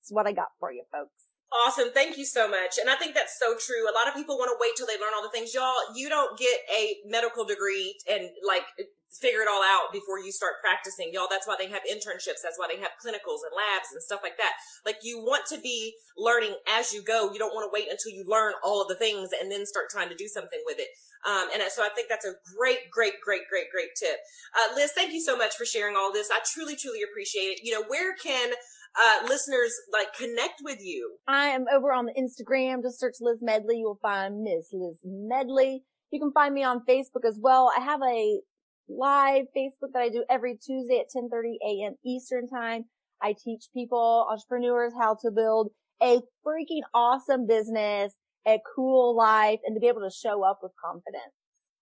It's 0.00 0.10
what 0.10 0.26
I 0.26 0.32
got 0.32 0.48
for 0.58 0.72
you, 0.72 0.84
folks. 0.90 1.29
Awesome. 1.50 1.90
Thank 1.92 2.16
you 2.16 2.24
so 2.24 2.48
much. 2.48 2.78
And 2.78 2.88
I 2.88 2.94
think 2.94 3.14
that's 3.14 3.38
so 3.38 3.58
true. 3.58 3.90
A 3.90 3.94
lot 3.94 4.06
of 4.06 4.14
people 4.14 4.38
want 4.38 4.54
to 4.54 4.58
wait 4.60 4.76
till 4.76 4.86
they 4.86 4.94
learn 5.02 5.10
all 5.16 5.22
the 5.22 5.34
things. 5.34 5.52
Y'all, 5.52 5.74
you 5.96 6.08
don't 6.08 6.38
get 6.38 6.54
a 6.70 7.02
medical 7.06 7.44
degree 7.44 7.98
and 8.08 8.30
like 8.46 8.62
figure 9.10 9.42
it 9.42 9.50
all 9.50 9.58
out 9.58 9.90
before 9.92 10.22
you 10.22 10.30
start 10.30 10.62
practicing. 10.62 11.10
Y'all, 11.12 11.26
that's 11.28 11.48
why 11.50 11.56
they 11.58 11.66
have 11.66 11.82
internships. 11.90 12.38
That's 12.46 12.54
why 12.54 12.70
they 12.70 12.78
have 12.78 12.94
clinicals 13.02 13.42
and 13.42 13.50
labs 13.50 13.90
and 13.90 13.98
stuff 13.98 14.20
like 14.22 14.38
that. 14.38 14.54
Like 14.86 15.02
you 15.02 15.18
want 15.18 15.42
to 15.50 15.58
be 15.58 15.94
learning 16.16 16.54
as 16.70 16.92
you 16.94 17.02
go. 17.02 17.32
You 17.32 17.38
don't 17.42 17.54
want 17.54 17.66
to 17.66 17.74
wait 17.74 17.90
until 17.90 18.14
you 18.14 18.22
learn 18.30 18.54
all 18.62 18.80
of 18.80 18.86
the 18.86 18.94
things 18.94 19.30
and 19.34 19.50
then 19.50 19.66
start 19.66 19.90
trying 19.90 20.08
to 20.08 20.14
do 20.14 20.28
something 20.28 20.62
with 20.64 20.78
it. 20.78 20.88
Um, 21.26 21.50
and 21.52 21.62
so 21.68 21.82
I 21.82 21.90
think 21.90 22.08
that's 22.08 22.24
a 22.24 22.38
great, 22.56 22.88
great, 22.94 23.20
great, 23.20 23.50
great, 23.50 23.68
great 23.74 23.90
tip. 23.98 24.16
Uh, 24.54 24.74
Liz, 24.78 24.92
thank 24.94 25.12
you 25.12 25.20
so 25.20 25.36
much 25.36 25.54
for 25.56 25.66
sharing 25.66 25.96
all 25.96 26.12
this. 26.12 26.30
I 26.30 26.38
truly, 26.46 26.76
truly 26.76 27.02
appreciate 27.02 27.58
it. 27.58 27.60
You 27.62 27.74
know, 27.74 27.84
where 27.88 28.14
can 28.14 28.54
uh, 28.96 29.26
listeners 29.28 29.72
like 29.92 30.14
connect 30.14 30.60
with 30.62 30.78
you? 30.80 31.16
I 31.28 31.48
am 31.48 31.66
over 31.72 31.92
on 31.92 32.06
the 32.06 32.12
Instagram. 32.12 32.82
Just 32.82 33.00
search 33.00 33.16
Liz 33.20 33.38
Medley. 33.40 33.78
You 33.78 33.86
will 33.86 33.98
find 34.02 34.42
Miss 34.42 34.68
Liz 34.72 34.98
Medley. 35.04 35.84
You 36.10 36.20
can 36.20 36.32
find 36.32 36.54
me 36.54 36.64
on 36.64 36.82
Facebook 36.88 37.24
as 37.26 37.38
well. 37.40 37.72
I 37.76 37.80
have 37.82 38.00
a 38.02 38.40
live 38.88 39.46
Facebook 39.56 39.92
that 39.92 40.02
I 40.02 40.08
do 40.08 40.24
every 40.28 40.56
Tuesday 40.56 41.00
at 41.00 41.06
10:30 41.14 41.56
a.m. 41.64 41.94
Eastern 42.04 42.48
time. 42.48 42.86
I 43.22 43.34
teach 43.34 43.66
people, 43.74 44.26
entrepreneurs, 44.30 44.92
how 44.98 45.16
to 45.22 45.30
build 45.30 45.70
a 46.02 46.20
freaking 46.44 46.82
awesome 46.94 47.46
business, 47.46 48.14
a 48.46 48.58
cool 48.74 49.14
life, 49.14 49.60
and 49.64 49.76
to 49.76 49.80
be 49.80 49.88
able 49.88 50.00
to 50.00 50.10
show 50.10 50.42
up 50.42 50.60
with 50.62 50.72
confidence. 50.82 51.34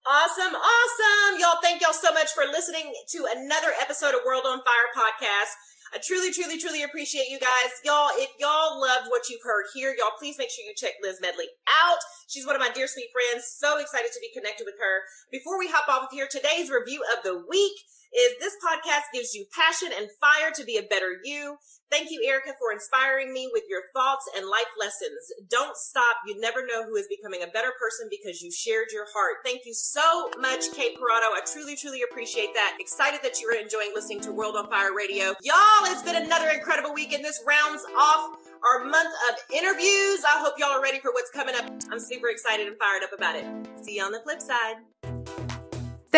Awesome. 0.07 0.55
Awesome. 0.55 1.41
Y'all, 1.41 1.61
thank 1.63 1.83
y'all 1.83 1.93
so 1.93 2.13
much 2.13 2.33
for 2.33 2.45
listening 2.45 2.93
to 3.11 3.29
another 3.37 3.69
episode 3.81 4.15
of 4.15 4.21
World 4.27 4.45
on 4.47 4.59
Fire 4.65 4.91
podcast. 4.97 5.53
I 5.95 5.99
truly, 6.05 6.33
truly, 6.33 6.59
truly 6.59 6.83
appreciate 6.83 7.29
you 7.31 7.39
guys. 7.41 7.73
Y'all, 7.85 8.11
if 8.15 8.29
y'all 8.39 8.81
loved 8.81 9.09
what 9.09 9.29
you've 9.31 9.43
heard 9.43 9.65
here, 9.73 9.95
y'all 9.97 10.17
please 10.19 10.37
make 10.39 10.51
sure 10.51 10.65
you 10.65 10.75
check 10.77 10.95
Liz 11.03 11.19
Medley 11.21 11.47
out. 11.85 11.99
She's 12.29 12.47
one 12.47 12.57
of 12.57 12.61
my 12.61 12.71
dear 12.71 12.87
sweet 12.87 13.09
friends. 13.13 13.47
So 13.49 13.79
excited 13.79 14.13
to 14.13 14.21
be 14.21 14.31
connected 14.35 14.65
with 14.65 14.77
her. 14.79 15.03
Before 15.33 15.59
we 15.59 15.69
hop 15.69 15.89
off 15.89 16.05
of 16.05 16.13
here, 16.13 16.29
today's 16.31 16.69
review 16.69 17.03
of 17.17 17.25
the 17.25 17.43
week 17.49 17.77
is 18.15 18.39
this 18.41 18.57
podcast 18.65 19.13
gives 19.13 19.35
you 19.35 19.45
passion 19.53 19.89
and 19.97 20.09
fire 20.21 20.51
to 20.57 20.65
be 20.65 20.77
a 20.77 20.83
better 20.83 21.21
you. 21.25 21.57
Thank 21.91 22.11
you, 22.11 22.21
Erica, 22.27 22.53
for 22.59 22.73
inspiring 22.73 23.33
me 23.33 23.49
with 23.53 23.65
your 23.69 23.81
thoughts 23.95 24.29
and 24.37 24.45
life 24.45 24.73
lessons. 24.79 25.49
Don't 25.49 25.77
stop. 25.77 26.17
You 26.27 26.39
never 26.39 26.67
know 26.67 26.85
who 26.85 26.97
is 26.97 27.09
becoming 27.09 27.43
a 27.43 27.47
better 27.47 27.73
person 27.81 28.09
because 28.11 28.43
you 28.43 28.53
shared 28.53 28.89
your 28.93 29.07
heart. 29.15 29.41
Thank 29.45 29.65
you 29.65 29.73
so 29.73 30.31
much, 30.39 30.73
Kate 30.75 30.97
Parado. 30.97 31.33
I 31.33 31.41
truly, 31.51 31.77
truly 31.77 32.03
appreciate 32.11 32.53
that. 32.55 32.77
Excited 32.79 33.21
that 33.23 33.41
you're 33.41 33.57
enjoying 33.57 33.93
listening 33.95 34.21
to 34.21 34.33
World 34.33 34.57
on 34.57 34.69
Fire 34.69 34.95
Radio. 34.95 35.33
Y'all, 35.41 35.85
it's 35.85 36.03
been 36.03 36.23
another 36.23 36.51
incredible 36.51 36.93
week, 36.93 37.15
and 37.15 37.25
this 37.25 37.43
rounds 37.47 37.83
off 37.97 38.37
our 38.69 38.85
month 38.85 39.15
of 39.31 39.39
interviews. 39.55 40.25
I 40.29 40.41
hope 40.41 40.55
y'all 40.59 40.71
are 40.71 40.83
ready 40.83 40.99
for 41.01 41.13
what's 41.13 41.31
coming 41.31 41.55
up. 41.55 41.71
I'm 41.91 42.01
super 42.01 42.29
excited 42.29 42.67
and 42.67 42.77
fired 42.77 43.03
up 43.03 43.13
about 43.17 43.37
it. 43.37 43.47
See 43.83 43.97
you 43.97 44.03
on 44.03 44.13
the 44.13 44.21
flip 44.21 44.43
side. 44.43 44.77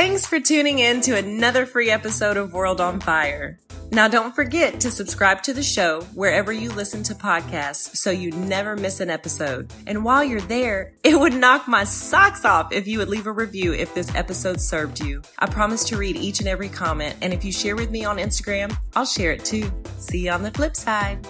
Thanks 0.00 0.26
for 0.26 0.40
tuning 0.40 0.78
in 0.78 1.02
to 1.02 1.18
another 1.18 1.66
free 1.66 1.90
episode 1.90 2.38
of 2.38 2.54
World 2.54 2.80
on 2.80 3.00
Fire. 3.00 3.58
Now, 3.92 4.08
don't 4.08 4.34
forget 4.34 4.80
to 4.80 4.90
subscribe 4.90 5.42
to 5.42 5.52
the 5.52 5.62
show 5.62 6.00
wherever 6.14 6.54
you 6.54 6.72
listen 6.72 7.02
to 7.02 7.14
podcasts 7.14 7.96
so 7.96 8.10
you 8.10 8.30
never 8.30 8.76
miss 8.76 9.00
an 9.00 9.10
episode. 9.10 9.70
And 9.86 10.02
while 10.02 10.24
you're 10.24 10.40
there, 10.40 10.94
it 11.04 11.20
would 11.20 11.34
knock 11.34 11.68
my 11.68 11.84
socks 11.84 12.46
off 12.46 12.72
if 12.72 12.88
you 12.88 12.96
would 12.96 13.10
leave 13.10 13.26
a 13.26 13.32
review 13.32 13.74
if 13.74 13.94
this 13.94 14.14
episode 14.14 14.58
served 14.58 15.00
you. 15.00 15.20
I 15.38 15.44
promise 15.44 15.84
to 15.90 15.98
read 15.98 16.16
each 16.16 16.40
and 16.40 16.48
every 16.48 16.70
comment, 16.70 17.16
and 17.20 17.34
if 17.34 17.44
you 17.44 17.52
share 17.52 17.76
with 17.76 17.90
me 17.90 18.02
on 18.02 18.16
Instagram, 18.16 18.74
I'll 18.96 19.04
share 19.04 19.32
it 19.32 19.44
too. 19.44 19.70
See 19.98 20.24
you 20.24 20.30
on 20.30 20.42
the 20.42 20.50
flip 20.50 20.76
side. 20.76 21.28